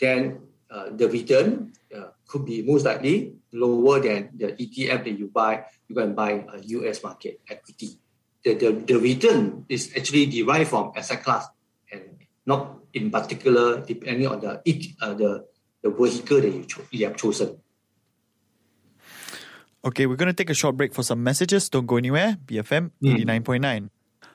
then 0.00 0.40
uh, 0.70 0.88
the 0.96 1.08
return 1.08 1.72
uh, 1.94 2.16
could 2.26 2.44
be 2.48 2.62
most 2.62 2.84
likely 2.88 3.36
lower 3.52 4.00
than 4.00 4.30
the 4.32 4.56
ETF 4.56 5.04
that 5.04 5.18
you 5.18 5.28
buy. 5.28 5.64
You 5.88 5.94
can 5.94 6.14
buy 6.14 6.44
a 6.48 6.58
US 6.80 7.04
market 7.04 7.40
equity. 7.48 8.00
The, 8.44 8.54
the, 8.54 8.70
the 8.72 8.96
return 8.96 9.66
is 9.68 9.92
actually 9.96 10.26
derived 10.26 10.70
from 10.70 10.92
asset 10.96 11.22
class 11.22 11.46
and 11.92 12.24
not 12.46 12.80
in 12.94 13.10
particular 13.10 13.84
depending 13.84 14.26
on 14.26 14.40
the 14.40 14.56
uh, 15.02 15.14
the, 15.14 15.44
the 15.82 15.90
vehicle 15.90 16.40
that 16.40 16.52
you, 16.52 16.64
cho- 16.64 16.88
you 16.90 17.06
have 17.06 17.16
chosen. 17.16 17.60
Okay, 19.86 20.06
we're 20.06 20.16
going 20.16 20.26
to 20.26 20.32
take 20.32 20.50
a 20.50 20.54
short 20.54 20.76
break 20.76 20.92
for 20.92 21.04
some 21.04 21.22
messages. 21.22 21.68
Don't 21.68 21.86
go 21.86 21.96
anywhere. 21.96 22.36
BFM 22.46 22.90
mm. 23.00 23.24
89.9. 23.24 23.88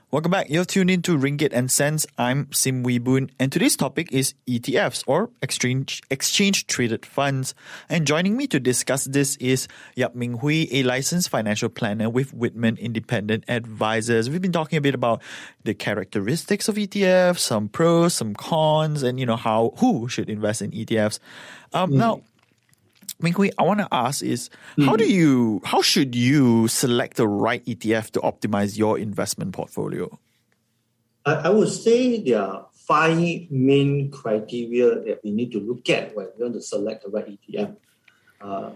Welcome 0.09 0.31
back. 0.31 0.49
You're 0.49 0.63
tuned 0.63 0.89
in 0.89 1.01
to 1.01 1.17
Ringgit 1.17 1.51
and 1.51 1.69
Cents. 1.69 2.07
I'm 2.17 2.49
Sim 2.53 2.83
Wee 2.83 2.99
Boon, 2.99 3.29
and 3.37 3.51
today's 3.51 3.75
topic 3.75 4.13
is 4.13 4.33
ETFs 4.47 5.03
or 5.07 5.29
exchange 5.41 6.01
exchange 6.09 6.67
traded 6.67 7.05
funds. 7.05 7.53
And 7.89 8.07
joining 8.07 8.37
me 8.37 8.47
to 8.47 8.61
discuss 8.61 9.05
this 9.05 9.35
is 9.37 9.67
Yap 9.95 10.15
Ming 10.15 10.37
Hui, 10.37 10.67
a 10.71 10.83
licensed 10.83 11.29
financial 11.29 11.67
planner 11.67 12.09
with 12.09 12.33
Whitman 12.33 12.77
Independent 12.77 13.43
Advisors. 13.49 14.29
We've 14.29 14.41
been 14.41 14.53
talking 14.53 14.77
a 14.77 14.81
bit 14.81 14.95
about 14.95 15.21
the 15.65 15.73
characteristics 15.73 16.69
of 16.69 16.75
ETFs, 16.75 17.39
some 17.39 17.67
pros, 17.67 18.13
some 18.13 18.35
cons, 18.35 19.03
and 19.03 19.19
you 19.19 19.25
know 19.25 19.37
how 19.37 19.73
who 19.77 20.07
should 20.07 20.29
invest 20.29 20.61
in 20.61 20.71
ETFs. 20.71 21.19
Um, 21.73 21.91
mm. 21.91 21.95
Now, 21.95 22.21
Minghui, 23.21 23.51
I 23.57 23.63
want 23.63 23.79
to 23.79 23.87
ask 23.91 24.23
is 24.23 24.49
mm. 24.77 24.85
how 24.85 24.95
do 24.95 25.05
hmm. 25.05 25.11
you 25.11 25.61
how 25.63 25.81
should 25.81 26.15
you 26.15 26.67
select 26.67 27.17
the 27.17 27.27
right 27.27 27.63
ETF 27.65 28.11
to 28.11 28.19
optimize 28.21 28.77
your 28.77 28.97
investment 28.97 29.53
portfolio? 29.53 30.19
I, 31.25 31.33
I 31.33 31.49
would 31.49 31.69
say 31.69 32.21
there 32.21 32.41
are 32.41 32.67
five 32.73 33.49
main 33.49 34.11
criteria 34.11 34.95
that 35.05 35.21
we 35.23 35.31
need 35.31 35.51
to 35.51 35.59
look 35.59 35.89
at 35.89 36.15
when 36.15 36.27
we 36.37 36.43
want 36.43 36.55
to 36.55 36.61
select 36.61 37.03
the 37.03 37.09
right 37.09 37.27
ETF. 37.27 37.75
Uh, 38.41 38.71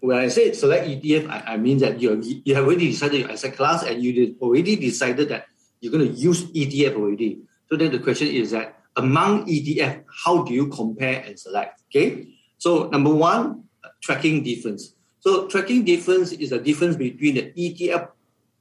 when 0.00 0.18
I 0.18 0.28
say 0.28 0.52
select 0.52 0.86
ETF, 0.86 1.28
I, 1.28 1.54
I 1.54 1.56
mean 1.56 1.78
that 1.78 2.00
you 2.00 2.20
you 2.44 2.54
have 2.54 2.64
already 2.64 2.90
decided 2.90 3.20
your 3.20 3.32
asset 3.32 3.56
class 3.56 3.82
and 3.82 4.02
you 4.02 4.36
already 4.40 4.76
decided 4.76 5.28
that 5.30 5.46
you're 5.80 5.92
going 5.92 6.06
to 6.06 6.12
use 6.12 6.44
ETF 6.52 6.96
already. 6.96 7.42
So 7.68 7.76
then 7.76 7.90
the 7.90 7.98
question 7.98 8.28
is 8.28 8.52
that 8.52 8.78
among 8.96 9.46
ETF, 9.46 10.04
how 10.24 10.44
do 10.44 10.52
you 10.52 10.68
compare 10.68 11.24
and 11.24 11.38
select? 11.38 11.80
Okay. 11.88 12.28
So 12.58 12.88
number 12.88 13.10
one, 13.10 13.61
tracking 14.02 14.42
difference. 14.42 14.94
So 15.20 15.46
tracking 15.46 15.84
difference 15.84 16.32
is 16.32 16.50
the 16.50 16.58
difference 16.58 16.96
between 16.96 17.36
the 17.36 17.52
ETF 17.56 18.08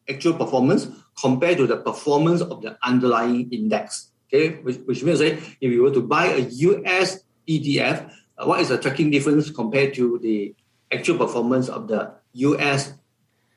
actual 0.08 0.34
performance 0.34 0.88
compared 1.20 1.58
to 1.58 1.68
the 1.68 1.78
performance 1.78 2.42
of 2.42 2.62
the 2.62 2.78
underlying 2.84 3.52
index. 3.52 4.12
Okay, 4.28 4.62
which, 4.62 4.78
which 4.86 5.04
means 5.04 5.20
say 5.20 5.38
if 5.60 5.72
you 5.72 5.84
were 5.84 5.92
to 5.92 6.02
buy 6.02 6.28
a 6.28 6.40
US 6.40 7.24
ETF, 7.48 8.12
uh, 8.38 8.46
what 8.46 8.62
is 8.62 8.70
the 8.70 8.78
tracking 8.78 9.10
difference 9.12 9.50
compared 9.50 9.94
to 9.96 10.20
the 10.20 10.56
actual 10.92 11.18
performance 11.18 11.68
of 11.68 11.88
the 11.88 12.14
US 12.34 12.94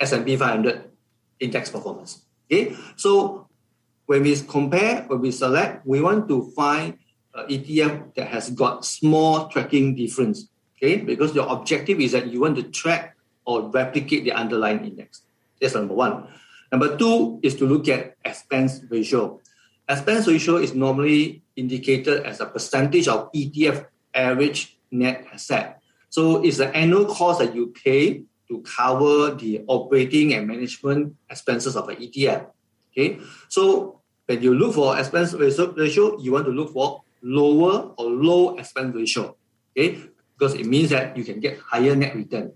S&P 0.00 0.36
500 0.36 0.90
index 1.40 1.70
performance? 1.70 2.24
Okay, 2.50 2.74
so 2.96 3.48
when 4.06 4.22
we 4.22 4.36
compare, 4.40 5.04
when 5.06 5.20
we 5.20 5.30
select, 5.30 5.86
we 5.86 6.00
want 6.00 6.28
to 6.28 6.50
find 6.56 6.98
uh, 7.34 7.44
ETF 7.46 8.14
that 8.14 8.28
has 8.28 8.50
got 8.50 8.84
small 8.84 9.48
tracking 9.48 9.94
difference. 9.94 10.48
Okay, 10.84 11.00
because 11.00 11.34
your 11.34 11.48
objective 11.48 11.98
is 11.98 12.12
that 12.12 12.26
you 12.26 12.42
want 12.42 12.56
to 12.56 12.62
track 12.62 13.16
or 13.46 13.70
replicate 13.70 14.24
the 14.24 14.32
underlying 14.32 14.84
index. 14.84 15.22
That's 15.58 15.74
number 15.74 15.94
one. 15.94 16.28
Number 16.70 16.94
two 16.98 17.40
is 17.42 17.54
to 17.56 17.64
look 17.64 17.88
at 17.88 18.16
expense 18.22 18.84
ratio. 18.90 19.40
Expense 19.88 20.28
ratio 20.28 20.56
is 20.56 20.74
normally 20.74 21.40
indicated 21.56 22.24
as 22.24 22.40
a 22.40 22.46
percentage 22.46 23.08
of 23.08 23.32
ETF 23.32 23.86
average 24.12 24.76
net 24.90 25.24
asset. 25.32 25.80
So 26.10 26.44
it's 26.44 26.58
the 26.58 26.68
annual 26.76 27.06
cost 27.06 27.40
that 27.40 27.54
you 27.54 27.72
pay 27.72 28.24
to 28.48 28.60
cover 28.60 29.32
the 29.32 29.64
operating 29.66 30.34
and 30.34 30.46
management 30.46 31.16
expenses 31.30 31.76
of 31.76 31.88
an 31.88 31.96
ETF. 31.96 32.52
Okay, 32.92 33.20
so 33.48 34.02
when 34.26 34.42
you 34.42 34.52
look 34.52 34.74
for 34.74 34.98
expense 34.98 35.32
ratio, 35.32 36.20
you 36.20 36.32
want 36.32 36.44
to 36.44 36.52
look 36.52 36.74
for 36.74 37.02
lower 37.22 37.94
or 37.96 38.04
low 38.04 38.58
expense 38.58 38.94
ratio. 38.94 39.34
Okay, 39.72 40.12
because 40.44 40.60
it 40.60 40.68
means 40.68 40.92
that 40.92 41.16
you 41.16 41.24
can 41.24 41.40
get 41.40 41.56
higher 41.56 41.96
net 41.96 42.12
return. 42.12 42.52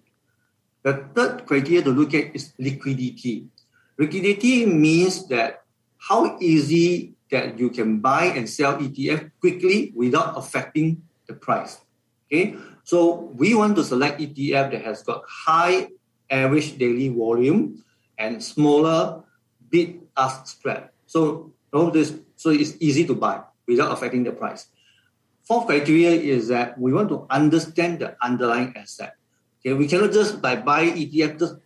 The 0.84 1.08
third 1.16 1.48
criteria 1.48 1.80
to 1.88 1.90
look 1.90 2.12
at 2.12 2.36
is 2.36 2.52
liquidity. 2.60 3.48
Liquidity 3.96 4.68
means 4.68 5.26
that 5.32 5.64
how 5.96 6.36
easy 6.36 7.16
that 7.32 7.58
you 7.58 7.72
can 7.72 8.04
buy 8.04 8.36
and 8.36 8.44
sell 8.44 8.76
ETF 8.76 9.32
quickly 9.40 9.96
without 9.96 10.36
affecting 10.36 11.00
the 11.26 11.32
price. 11.32 11.80
Okay, 12.28 12.60
so 12.84 13.32
we 13.40 13.56
want 13.56 13.72
to 13.80 13.84
select 13.84 14.20
ETF 14.20 14.76
that 14.76 14.84
has 14.84 15.00
got 15.00 15.24
high 15.24 15.88
average 16.28 16.76
daily 16.76 17.08
volume 17.08 17.80
and 18.20 18.44
smaller 18.44 19.24
bid 19.72 20.04
ask 20.12 20.44
spread. 20.44 20.92
So 21.08 21.56
all 21.72 21.88
this 21.88 22.12
so 22.36 22.52
it's 22.52 22.76
easy 22.84 23.08
to 23.08 23.16
buy 23.16 23.40
without 23.64 23.96
affecting 23.96 24.28
the 24.28 24.32
price. 24.32 24.68
Fourth 25.48 25.64
criteria 25.64 26.12
is 26.12 26.52
that 26.52 26.76
we 26.76 26.92
want 26.92 27.08
to 27.08 27.24
understand 27.32 28.04
the 28.04 28.12
underlying 28.20 28.76
asset. 28.76 29.16
Okay, 29.64 29.72
we 29.72 29.88
cannot 29.88 30.12
just 30.12 30.44
by 30.44 30.60
buy 30.60 30.92
ETF 30.92 31.40
just 31.40 31.56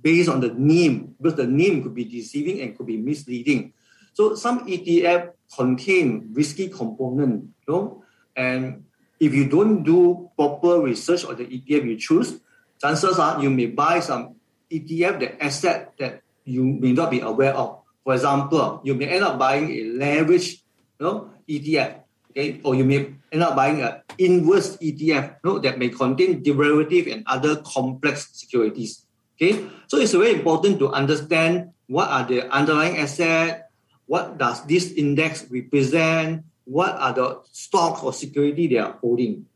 based 0.00 0.32
on 0.32 0.40
the 0.40 0.48
name 0.56 1.12
because 1.20 1.36
the 1.36 1.46
name 1.46 1.84
could 1.84 1.92
be 1.92 2.08
deceiving 2.08 2.64
and 2.64 2.72
could 2.72 2.88
be 2.88 2.96
misleading. 2.96 3.76
So 4.14 4.34
some 4.40 4.64
ETF 4.64 5.36
contain 5.54 6.32
risky 6.32 6.72
component, 6.72 7.44
you 7.68 7.68
know, 7.68 8.02
and 8.34 8.88
if 9.20 9.34
you 9.34 9.52
don't 9.52 9.84
do 9.84 10.30
proper 10.32 10.80
research 10.80 11.28
on 11.28 11.36
the 11.36 11.44
ETF 11.44 11.84
you 11.84 12.00
choose, 12.00 12.40
chances 12.80 13.18
are 13.18 13.36
you 13.42 13.50
may 13.50 13.66
buy 13.66 14.00
some 14.00 14.40
ETF 14.72 15.20
that 15.20 15.44
asset 15.44 15.92
that 15.98 16.22
you 16.48 16.64
may 16.64 16.92
not 16.96 17.10
be 17.10 17.20
aware 17.20 17.52
of. 17.52 17.84
For 18.02 18.14
example, 18.14 18.80
you 18.82 18.94
may 18.94 19.12
end 19.12 19.24
up 19.24 19.38
buying 19.38 19.68
a 19.68 19.84
leverage 19.92 20.64
you 20.98 21.04
know, 21.04 21.30
ETF, 21.48 22.00
okay, 22.30 22.60
or 22.64 22.74
you 22.74 22.84
may 22.84 23.12
end 23.32 23.42
up 23.42 23.54
buying 23.54 23.82
an 23.82 24.00
inverse 24.18 24.76
ETF 24.78 25.42
know, 25.44 25.58
that 25.58 25.78
may 25.78 25.88
contain 25.90 26.42
derivative 26.42 27.06
and 27.06 27.22
other 27.26 27.62
complex 27.62 28.30
securities. 28.32 29.06
Okay, 29.36 29.66
so 29.86 29.96
it's 29.96 30.12
very 30.12 30.32
important 30.32 30.78
to 30.78 30.92
understand 30.92 31.72
what 31.88 32.08
are 32.08 32.24
the 32.24 32.46
underlying 32.52 32.98
assets, 32.98 33.62
what 34.06 34.38
does 34.38 34.64
this 34.66 34.92
index 34.92 35.46
represent, 35.50 36.44
what 36.64 36.94
are 36.94 37.12
the 37.12 37.40
stocks 37.50 38.02
or 38.02 38.12
security 38.12 38.66
they 38.66 38.78
are 38.78 38.98
holding. 39.00 39.46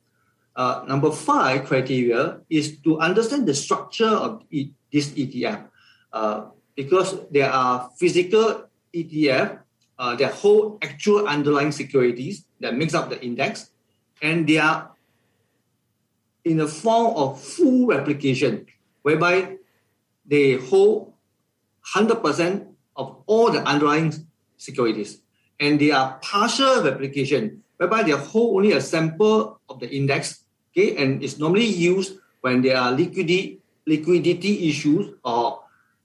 Uh, 0.56 0.84
number 0.86 1.10
five 1.10 1.66
criteria 1.66 2.38
is 2.48 2.78
to 2.80 2.98
understand 2.98 3.46
the 3.46 3.54
structure 3.54 4.08
of 4.08 4.42
e- 4.50 4.70
this 4.92 5.10
ETF. 5.10 5.66
Uh, 6.12 6.46
because 6.76 7.18
there 7.30 7.50
are 7.50 7.90
physical 7.98 8.70
ETF 8.94 9.63
uh, 9.98 10.14
that 10.16 10.32
hold 10.32 10.82
actual 10.82 11.26
underlying 11.26 11.72
securities 11.72 12.44
that 12.60 12.74
makes 12.76 12.94
up 12.94 13.10
the 13.10 13.22
index, 13.24 13.70
and 14.22 14.46
they 14.46 14.58
are 14.58 14.90
in 16.44 16.58
the 16.58 16.68
form 16.68 17.16
of 17.16 17.40
full 17.40 17.86
replication, 17.86 18.66
whereby 19.02 19.56
they 20.26 20.54
hold 20.54 21.12
100% 21.94 22.66
of 22.96 23.22
all 23.26 23.50
the 23.50 23.60
underlying 23.66 24.12
securities 24.56 25.20
and 25.60 25.80
they 25.80 25.90
are 25.90 26.18
partial 26.22 26.82
replication, 26.82 27.62
whereby 27.76 28.02
they 28.02 28.12
hold 28.12 28.56
only 28.56 28.72
a 28.72 28.80
sample 28.80 29.60
of 29.68 29.80
the 29.80 29.88
index, 29.94 30.44
okay, 30.72 30.96
and 30.96 31.22
it's 31.22 31.38
normally 31.38 31.66
used 31.66 32.18
when 32.40 32.62
there 32.62 32.76
are 32.76 32.92
liquidity 32.92 33.60
liquidity 33.86 34.68
issues 34.70 35.14
or 35.24 35.60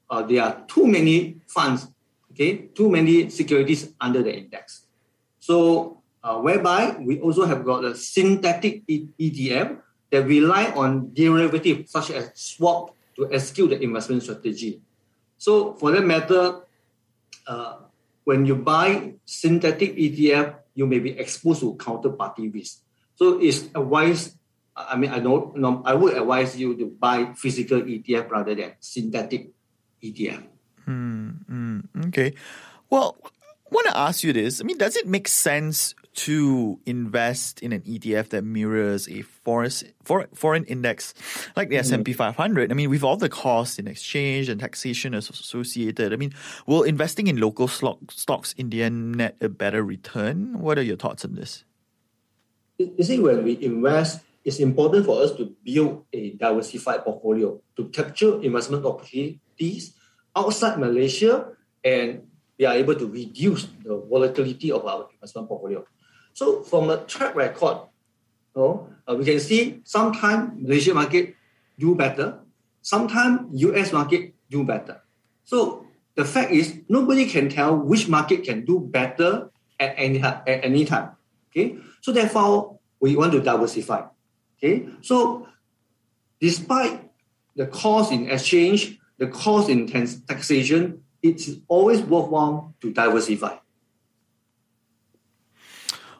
uh, 0.09 0.21
there 0.23 0.43
are 0.43 0.61
too 0.67 0.85
many 0.85 1.37
funds, 1.47 1.87
okay, 2.39 2.71
too 2.71 2.87
many 2.87 3.27
securities 3.27 3.91
under 3.99 4.23
the 4.23 4.31
index. 4.31 4.87
So, 5.43 5.99
uh, 6.23 6.39
whereby 6.39 6.95
we 6.95 7.19
also 7.19 7.43
have 7.43 7.67
got 7.67 7.83
a 7.83 7.91
synthetic 7.91 8.87
ETF 8.87 9.83
that 10.11 10.23
rely 10.23 10.71
on 10.71 11.11
derivatives 11.11 11.91
such 11.91 12.11
as 12.11 12.31
swap 12.39 12.95
to 13.19 13.27
execute 13.27 13.75
the 13.75 13.83
investment 13.83 14.23
strategy. 14.23 14.79
So, 15.37 15.75
for 15.75 15.91
that 15.91 16.07
matter, 16.07 16.63
uh, 17.45 17.83
when 18.23 18.45
you 18.45 18.55
buy 18.55 19.19
synthetic 19.25 19.97
ETF, 19.99 20.63
you 20.75 20.87
may 20.87 20.99
be 20.99 21.11
exposed 21.19 21.59
to 21.59 21.75
counterparty 21.75 22.47
risk. 22.53 22.79
So 23.19 23.41
it's 23.41 23.67
advised. 23.75 24.39
I 24.77 24.95
mean, 24.95 25.11
I 25.11 25.19
don't 25.19 25.57
know. 25.57 25.83
I 25.83 25.93
would 25.93 26.15
advise 26.15 26.55
you 26.55 26.77
to 26.77 26.87
buy 26.87 27.35
physical 27.35 27.81
ETF 27.81 28.31
rather 28.31 28.55
than 28.55 28.79
synthetic 28.79 29.51
ETF. 29.99 30.58
Mm, 30.89 31.45
mm, 31.45 32.07
okay. 32.07 32.33
Well, 32.89 33.15
I 33.23 33.29
want 33.69 33.87
to 33.87 33.97
ask 33.97 34.23
you 34.23 34.33
this. 34.33 34.59
I 34.59 34.63
mean, 34.63 34.77
does 34.77 34.95
it 34.95 35.07
make 35.07 35.27
sense 35.27 35.93
to 36.15 36.79
invest 36.87 37.61
in 37.61 37.71
an 37.71 37.81
ETF 37.81 38.29
that 38.29 38.43
mirrors 38.43 39.07
a 39.07 39.21
foreign 39.21 40.63
index 40.65 41.13
like 41.55 41.69
the 41.69 41.75
mm. 41.75 41.79
S&P 41.79 42.13
500? 42.13 42.71
I 42.71 42.73
mean, 42.73 42.89
with 42.89 43.03
all 43.03 43.17
the 43.17 43.29
costs 43.29 43.77
in 43.77 43.87
exchange 43.87 44.49
and 44.49 44.59
taxation 44.59 45.13
associated, 45.13 46.11
I 46.11 46.15
mean, 46.15 46.33
will 46.65 46.81
investing 46.81 47.27
in 47.27 47.37
local 47.37 47.67
stocks 47.67 48.53
in 48.53 48.71
the 48.71 48.81
end 48.81 49.15
net 49.15 49.37
a 49.39 49.49
better 49.49 49.83
return? 49.83 50.59
What 50.59 50.79
are 50.79 50.83
your 50.83 50.97
thoughts 50.97 51.23
on 51.23 51.35
this? 51.35 51.63
You 52.79 53.03
see, 53.03 53.19
when 53.19 53.43
we 53.43 53.61
invest, 53.61 54.21
it's 54.43 54.59
important 54.59 55.05
for 55.05 55.21
us 55.21 55.35
to 55.35 55.53
build 55.63 56.05
a 56.11 56.31
diversified 56.31 57.03
portfolio 57.03 57.61
to 57.75 57.85
capture 57.89 58.41
investment 58.41 58.85
opportunities 58.85 59.93
outside 60.39 60.79
Malaysia 60.79 61.51
and 61.83 62.23
we 62.57 62.65
are 62.65 62.75
able 62.75 62.95
to 62.95 63.07
reduce 63.07 63.67
the 63.83 63.99
volatility 64.07 64.71
of 64.71 64.85
our 64.85 65.07
investment 65.11 65.47
portfolio. 65.47 65.83
So 66.33 66.63
from 66.63 66.89
a 66.89 67.03
track 67.03 67.35
record, 67.35 67.87
you 68.55 68.61
know, 68.61 68.89
uh, 69.07 69.15
we 69.15 69.25
can 69.25 69.39
see 69.39 69.81
sometimes 69.83 70.55
Malaysia 70.55 70.93
market 70.93 71.35
do 71.77 71.95
better, 71.95 72.39
sometimes 72.81 73.47
US 73.63 73.91
market 73.91 74.33
do 74.49 74.63
better. 74.63 75.01
So 75.43 75.85
the 76.15 76.25
fact 76.25 76.51
is 76.51 76.79
nobody 76.87 77.25
can 77.25 77.49
tell 77.49 77.75
which 77.75 78.07
market 78.07 78.43
can 78.43 78.65
do 78.65 78.79
better 78.79 79.51
at 79.79 79.95
any, 79.97 80.19
at 80.19 80.43
any 80.47 80.83
time. 80.85 81.15
Okay, 81.51 81.77
so 82.01 82.11
therefore 82.11 82.79
we 82.99 83.15
want 83.15 83.31
to 83.31 83.41
diversify. 83.41 84.03
Okay, 84.57 84.87
so 85.01 85.47
despite 86.39 87.09
the 87.55 87.67
cost 87.67 88.11
in 88.11 88.29
exchange, 88.29 88.99
the 89.19 89.27
cost 89.27 89.69
in 89.69 89.85
taxation, 89.87 91.03
it's 91.21 91.51
always 91.67 92.01
worthwhile 92.01 92.73
to 92.81 92.91
diversify. 92.91 93.55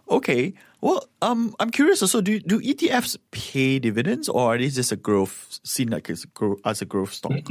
Okay. 0.09 0.53
Well, 0.81 1.05
um, 1.21 1.55
I'm 1.59 1.71
curious 1.71 2.01
also, 2.01 2.21
do, 2.21 2.39
do 2.39 2.59
ETFs 2.62 3.17
pay 3.31 3.79
dividends 3.79 4.29
or 4.29 4.55
is 4.55 4.75
this 4.75 4.91
a 4.91 4.95
growth, 4.95 5.59
seen 5.63 5.89
like 5.89 6.09
as 6.09 6.23
a 6.23 6.27
growth, 6.27 6.59
as 6.65 6.81
a 6.81 6.85
growth 6.85 7.13
stock? 7.13 7.33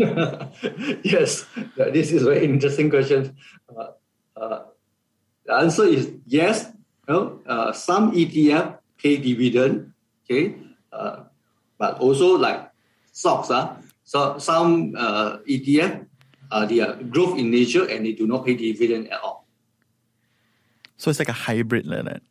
yes, 1.02 1.44
this 1.76 2.10
is 2.12 2.22
a 2.22 2.24
very 2.24 2.44
interesting 2.44 2.88
question. 2.88 3.36
Uh, 3.68 3.88
uh, 4.36 4.64
the 5.44 5.54
answer 5.54 5.84
is 5.84 6.10
yes. 6.26 6.72
You 7.06 7.14
know, 7.14 7.40
uh, 7.46 7.72
some 7.72 8.12
ETF 8.12 8.78
pay 8.98 9.16
dividend, 9.16 9.92
okay, 10.24 10.56
uh, 10.92 11.24
but 11.78 11.98
also 12.00 12.36
like 12.36 12.70
stocks. 13.12 13.50
Uh, 13.50 13.76
so 14.08 14.38
some 14.38 14.96
uh, 14.96 15.36
ETF, 15.44 16.06
uh, 16.50 16.64
they 16.64 16.80
are 16.80 16.96
growth 16.96 17.38
in 17.38 17.50
nature 17.50 17.84
and 17.84 18.06
they 18.06 18.12
do 18.12 18.26
not 18.26 18.46
pay 18.46 18.54
dividend 18.54 19.12
at 19.12 19.20
all. 19.20 19.44
So 20.96 21.10
it's 21.10 21.18
like 21.18 21.28
a 21.28 21.36
hybrid 21.36 21.84
like 21.84 22.06
that. 22.06 22.22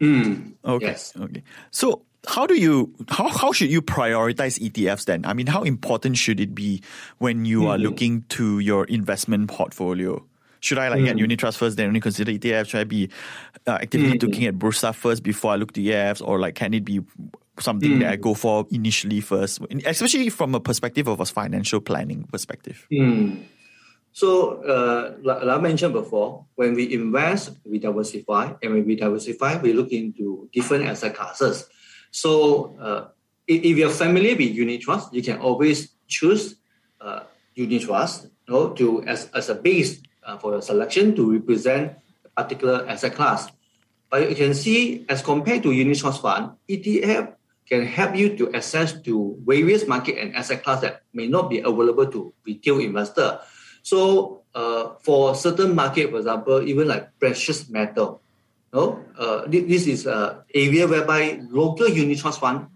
Mm, 0.00 0.52
okay. 0.64 0.86
Yes. 0.86 1.12
Okay. 1.18 1.42
So 1.72 2.02
how 2.28 2.46
do 2.46 2.54
you 2.54 2.94
how 3.08 3.26
how 3.26 3.50
should 3.50 3.72
you 3.72 3.82
prioritize 3.82 4.62
ETFs 4.62 5.04
then? 5.06 5.26
I 5.26 5.34
mean, 5.34 5.48
how 5.48 5.64
important 5.64 6.18
should 6.18 6.38
it 6.38 6.54
be 6.54 6.84
when 7.18 7.46
you 7.46 7.62
mm. 7.62 7.70
are 7.70 7.78
looking 7.78 8.22
to 8.38 8.60
your 8.60 8.84
investment 8.84 9.50
portfolio? 9.50 10.24
Should 10.62 10.78
I 10.78 10.88
like 10.88 11.00
mm. 11.00 11.06
get 11.06 11.18
unit 11.18 11.38
trust 11.38 11.58
first, 11.58 11.76
then 11.76 11.88
only 11.88 12.00
consider 12.00 12.30
ETFs? 12.30 12.68
Should 12.68 12.80
I 12.80 12.84
be 12.84 13.10
uh, 13.66 13.78
actively 13.82 14.16
mm. 14.16 14.22
looking 14.22 14.46
at 14.46 14.54
Bursa 14.54 14.94
first 14.94 15.22
before 15.22 15.52
I 15.52 15.56
look 15.56 15.72
to 15.72 15.82
ETFs, 15.82 16.26
or 16.26 16.38
like 16.38 16.54
can 16.54 16.72
it 16.72 16.84
be 16.84 17.00
something 17.58 17.98
that 17.98 18.12
I 18.12 18.16
mm. 18.16 18.20
go 18.20 18.34
for 18.34 18.66
initially 18.70 19.20
first, 19.20 19.60
especially 19.84 20.30
from 20.30 20.54
a 20.54 20.60
perspective 20.60 21.08
of 21.08 21.20
a 21.20 21.26
financial 21.26 21.80
planning 21.80 22.24
perspective? 22.30 22.86
Mm. 22.92 23.42
So, 24.12 24.62
uh, 24.62 25.16
like, 25.22 25.42
I 25.42 25.58
mentioned 25.58 25.94
before, 25.94 26.44
when 26.54 26.74
we 26.74 26.92
invest, 26.92 27.56
we 27.64 27.78
diversify, 27.78 28.52
and 28.62 28.74
when 28.74 28.86
we 28.86 28.94
diversify, 28.94 29.56
we 29.56 29.72
look 29.72 29.90
into 29.90 30.48
different 30.52 30.84
asset 30.84 31.14
classes. 31.14 31.66
So, 32.10 32.76
uh, 32.78 33.08
if, 33.46 33.64
if 33.64 33.76
you're 33.78 33.90
familiar 33.90 34.36
with 34.36 34.54
unit 34.54 34.82
trust, 34.82 35.12
you 35.14 35.22
can 35.22 35.38
always 35.38 35.94
choose 36.06 36.56
uh, 37.00 37.20
unit 37.54 37.82
trust 37.82 38.26
you 38.46 38.54
know, 38.54 38.70
to 38.74 39.02
as, 39.04 39.30
as 39.34 39.48
a 39.48 39.54
base 39.54 40.02
uh, 40.24 40.38
for 40.38 40.52
your 40.52 40.62
selection 40.62 41.14
to 41.16 41.32
represent 41.32 41.92
a 42.24 42.42
particular 42.42 42.86
asset 42.88 43.14
class. 43.14 43.50
But 44.10 44.28
you 44.28 44.36
can 44.36 44.54
see, 44.54 45.06
as 45.08 45.22
compared 45.22 45.62
to 45.62 45.72
unit 45.72 45.98
trust 45.98 46.20
fund, 46.20 46.52
ETF 46.68 47.34
can 47.68 47.86
help 47.86 48.14
you 48.14 48.36
to 48.36 48.52
access 48.52 48.92
to 49.08 49.38
various 49.46 49.86
market 49.86 50.20
and 50.20 50.36
asset 50.36 50.62
class 50.62 50.80
that 50.82 51.02
may 51.14 51.26
not 51.26 51.48
be 51.48 51.60
available 51.60 52.06
to 52.06 52.34
retail 52.44 52.80
investor. 52.80 53.40
So 53.82 54.42
uh, 54.54 54.94
for 55.00 55.34
certain 55.34 55.74
market, 55.74 56.10
for 56.10 56.18
example, 56.18 56.60
even 56.62 56.88
like 56.88 57.18
precious 57.18 57.68
metal, 57.70 58.20
no, 58.72 59.04
uh, 59.18 59.44
this 59.48 59.86
is 59.86 60.06
an 60.06 60.44
area 60.54 60.88
whereby 60.88 61.40
local 61.50 61.88
unit 61.88 62.18
trust 62.18 62.40
fund 62.40 62.68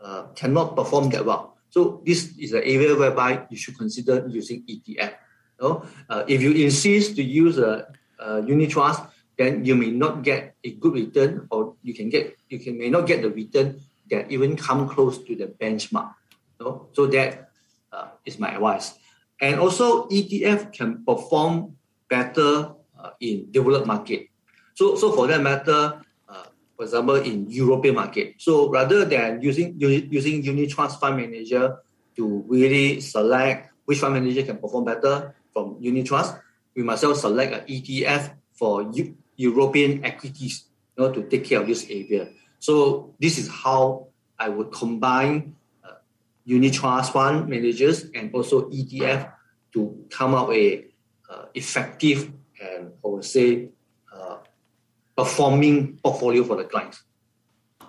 uh, 0.00 0.28
cannot 0.34 0.76
perform 0.76 1.10
that 1.10 1.24
well. 1.24 1.56
So 1.68 2.00
this 2.04 2.36
is 2.38 2.52
an 2.52 2.62
area 2.64 2.96
whereby 2.96 3.46
you 3.50 3.56
should 3.56 3.76
consider 3.76 4.26
using 4.28 4.64
ETF. 4.64 5.14
No? 5.60 5.84
Uh, 6.08 6.24
if 6.28 6.42
you 6.42 6.52
insist 6.52 7.16
to 7.16 7.22
use 7.22 7.58
a, 7.58 7.88
a 8.18 8.42
unit 8.42 8.70
trust, 8.70 9.02
then 9.36 9.64
you 9.64 9.74
may 9.74 9.90
not 9.90 10.22
get 10.22 10.56
a 10.64 10.72
good 10.72 10.94
return, 10.94 11.46
or 11.50 11.76
you 11.82 11.94
can 11.94 12.08
get 12.08 12.36
you 12.48 12.58
can 12.58 12.78
may 12.78 12.88
not 12.88 13.06
get 13.06 13.22
the 13.22 13.30
return 13.30 13.80
that 14.10 14.30
even 14.30 14.56
come 14.56 14.88
close 14.88 15.18
to 15.24 15.36
the 15.36 15.46
benchmark. 15.46 16.14
No? 16.60 16.88
So 16.92 17.06
that 17.06 17.50
uh, 17.92 18.08
is 18.24 18.38
my 18.38 18.54
advice. 18.54 18.94
And 19.40 19.60
also 19.60 20.08
ETF 20.08 20.72
can 20.72 21.04
perform 21.04 21.76
better 22.08 22.72
uh, 22.96 23.10
in 23.20 23.50
developed 23.50 23.86
market. 23.86 24.28
So, 24.74 24.96
so 24.96 25.12
for 25.12 25.26
that 25.26 25.42
matter, 25.42 26.00
uh, 26.28 26.46
for 26.76 26.84
example, 26.84 27.16
in 27.16 27.50
European 27.50 27.94
market. 27.94 28.34
So 28.38 28.70
rather 28.70 29.04
than 29.04 29.42
using 29.42 29.76
using 29.78 30.42
unit 30.42 30.70
trust 30.70 31.00
fund 31.00 31.16
manager 31.16 31.76
to 32.16 32.44
really 32.48 33.00
select 33.00 33.72
which 33.84 33.98
fund 33.98 34.14
manager 34.14 34.42
can 34.42 34.58
perform 34.58 34.84
better 34.84 35.34
from 35.56 35.78
unit 35.80 36.04
trust, 36.04 36.36
we 36.76 36.82
must 36.82 37.02
also 37.02 37.32
select 37.32 37.54
an 37.54 37.64
ETF 37.64 38.36
for 38.52 38.92
European 39.36 40.04
equities 40.04 40.68
you 40.92 41.04
know, 41.04 41.10
to 41.10 41.22
take 41.30 41.44
care 41.48 41.62
of 41.62 41.66
this 41.66 41.86
area. 41.88 42.28
So 42.58 43.14
this 43.18 43.38
is 43.38 43.48
how 43.48 44.08
I 44.38 44.50
would 44.50 44.70
combine 44.70 45.56
uh, 45.82 45.96
unit 46.44 46.74
trust 46.74 47.14
fund 47.14 47.48
managers 47.48 48.04
and 48.14 48.28
also 48.34 48.68
ETF 48.68 49.32
to 49.72 50.04
come 50.10 50.34
up 50.34 50.50
a 50.50 50.84
uh, 51.30 51.46
effective 51.54 52.30
and 52.60 52.92
I 53.02 53.08
would 53.08 53.24
say 53.24 53.70
uh, 54.12 54.36
performing 55.16 55.96
portfolio 56.04 56.44
for 56.44 56.56
the 56.56 56.64
clients. 56.64 57.02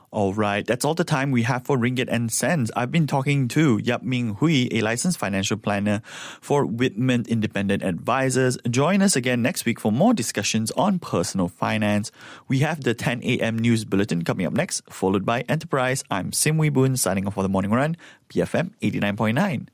All 0.09 0.33
right, 0.33 0.65
that's 0.65 0.85
all 0.85 0.93
the 0.93 1.03
time 1.03 1.31
we 1.31 1.43
have 1.43 1.65
for 1.65 1.77
Ringgit 1.77 2.07
and 2.07 2.31
Cents. 2.31 2.71
I've 2.77 2.91
been 2.91 3.07
talking 3.07 3.49
to 3.49 3.77
Yap 3.83 4.03
Ming 4.03 4.35
Hui, 4.35 4.67
a 4.71 4.81
licensed 4.81 5.17
financial 5.17 5.57
planner 5.57 6.01
for 6.39 6.65
Whitman 6.65 7.25
Independent 7.27 7.83
Advisors. 7.83 8.57
Join 8.69 9.01
us 9.01 9.17
again 9.17 9.41
next 9.41 9.65
week 9.65 9.81
for 9.81 9.91
more 9.91 10.13
discussions 10.13 10.71
on 10.71 10.99
personal 10.99 11.49
finance. 11.49 12.09
We 12.47 12.59
have 12.59 12.83
the 12.83 12.93
10 12.93 13.21
a.m. 13.23 13.59
news 13.59 13.83
bulletin 13.83 14.23
coming 14.23 14.45
up 14.45 14.53
next, 14.53 14.81
followed 14.89 15.25
by 15.25 15.41
Enterprise. 15.49 16.05
I'm 16.09 16.31
Sim 16.31 16.57
Wee 16.57 16.69
Boon 16.69 16.95
signing 16.95 17.27
off 17.27 17.33
for 17.33 17.43
the 17.43 17.49
morning 17.49 17.71
run, 17.71 17.97
BFM 18.29 18.71
89.9. 18.81 19.67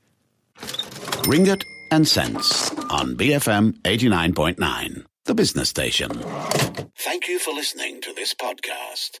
Ringgit 1.26 1.62
and 1.92 2.08
Cents 2.08 2.72
on 2.90 3.16
BFM 3.16 3.78
89.9, 3.82 5.04
the 5.26 5.34
business 5.34 5.68
station. 5.68 6.10
Thank 6.98 7.28
you 7.28 7.38
for 7.38 7.52
listening 7.54 8.00
to 8.00 8.12
this 8.14 8.34
podcast. 8.34 9.20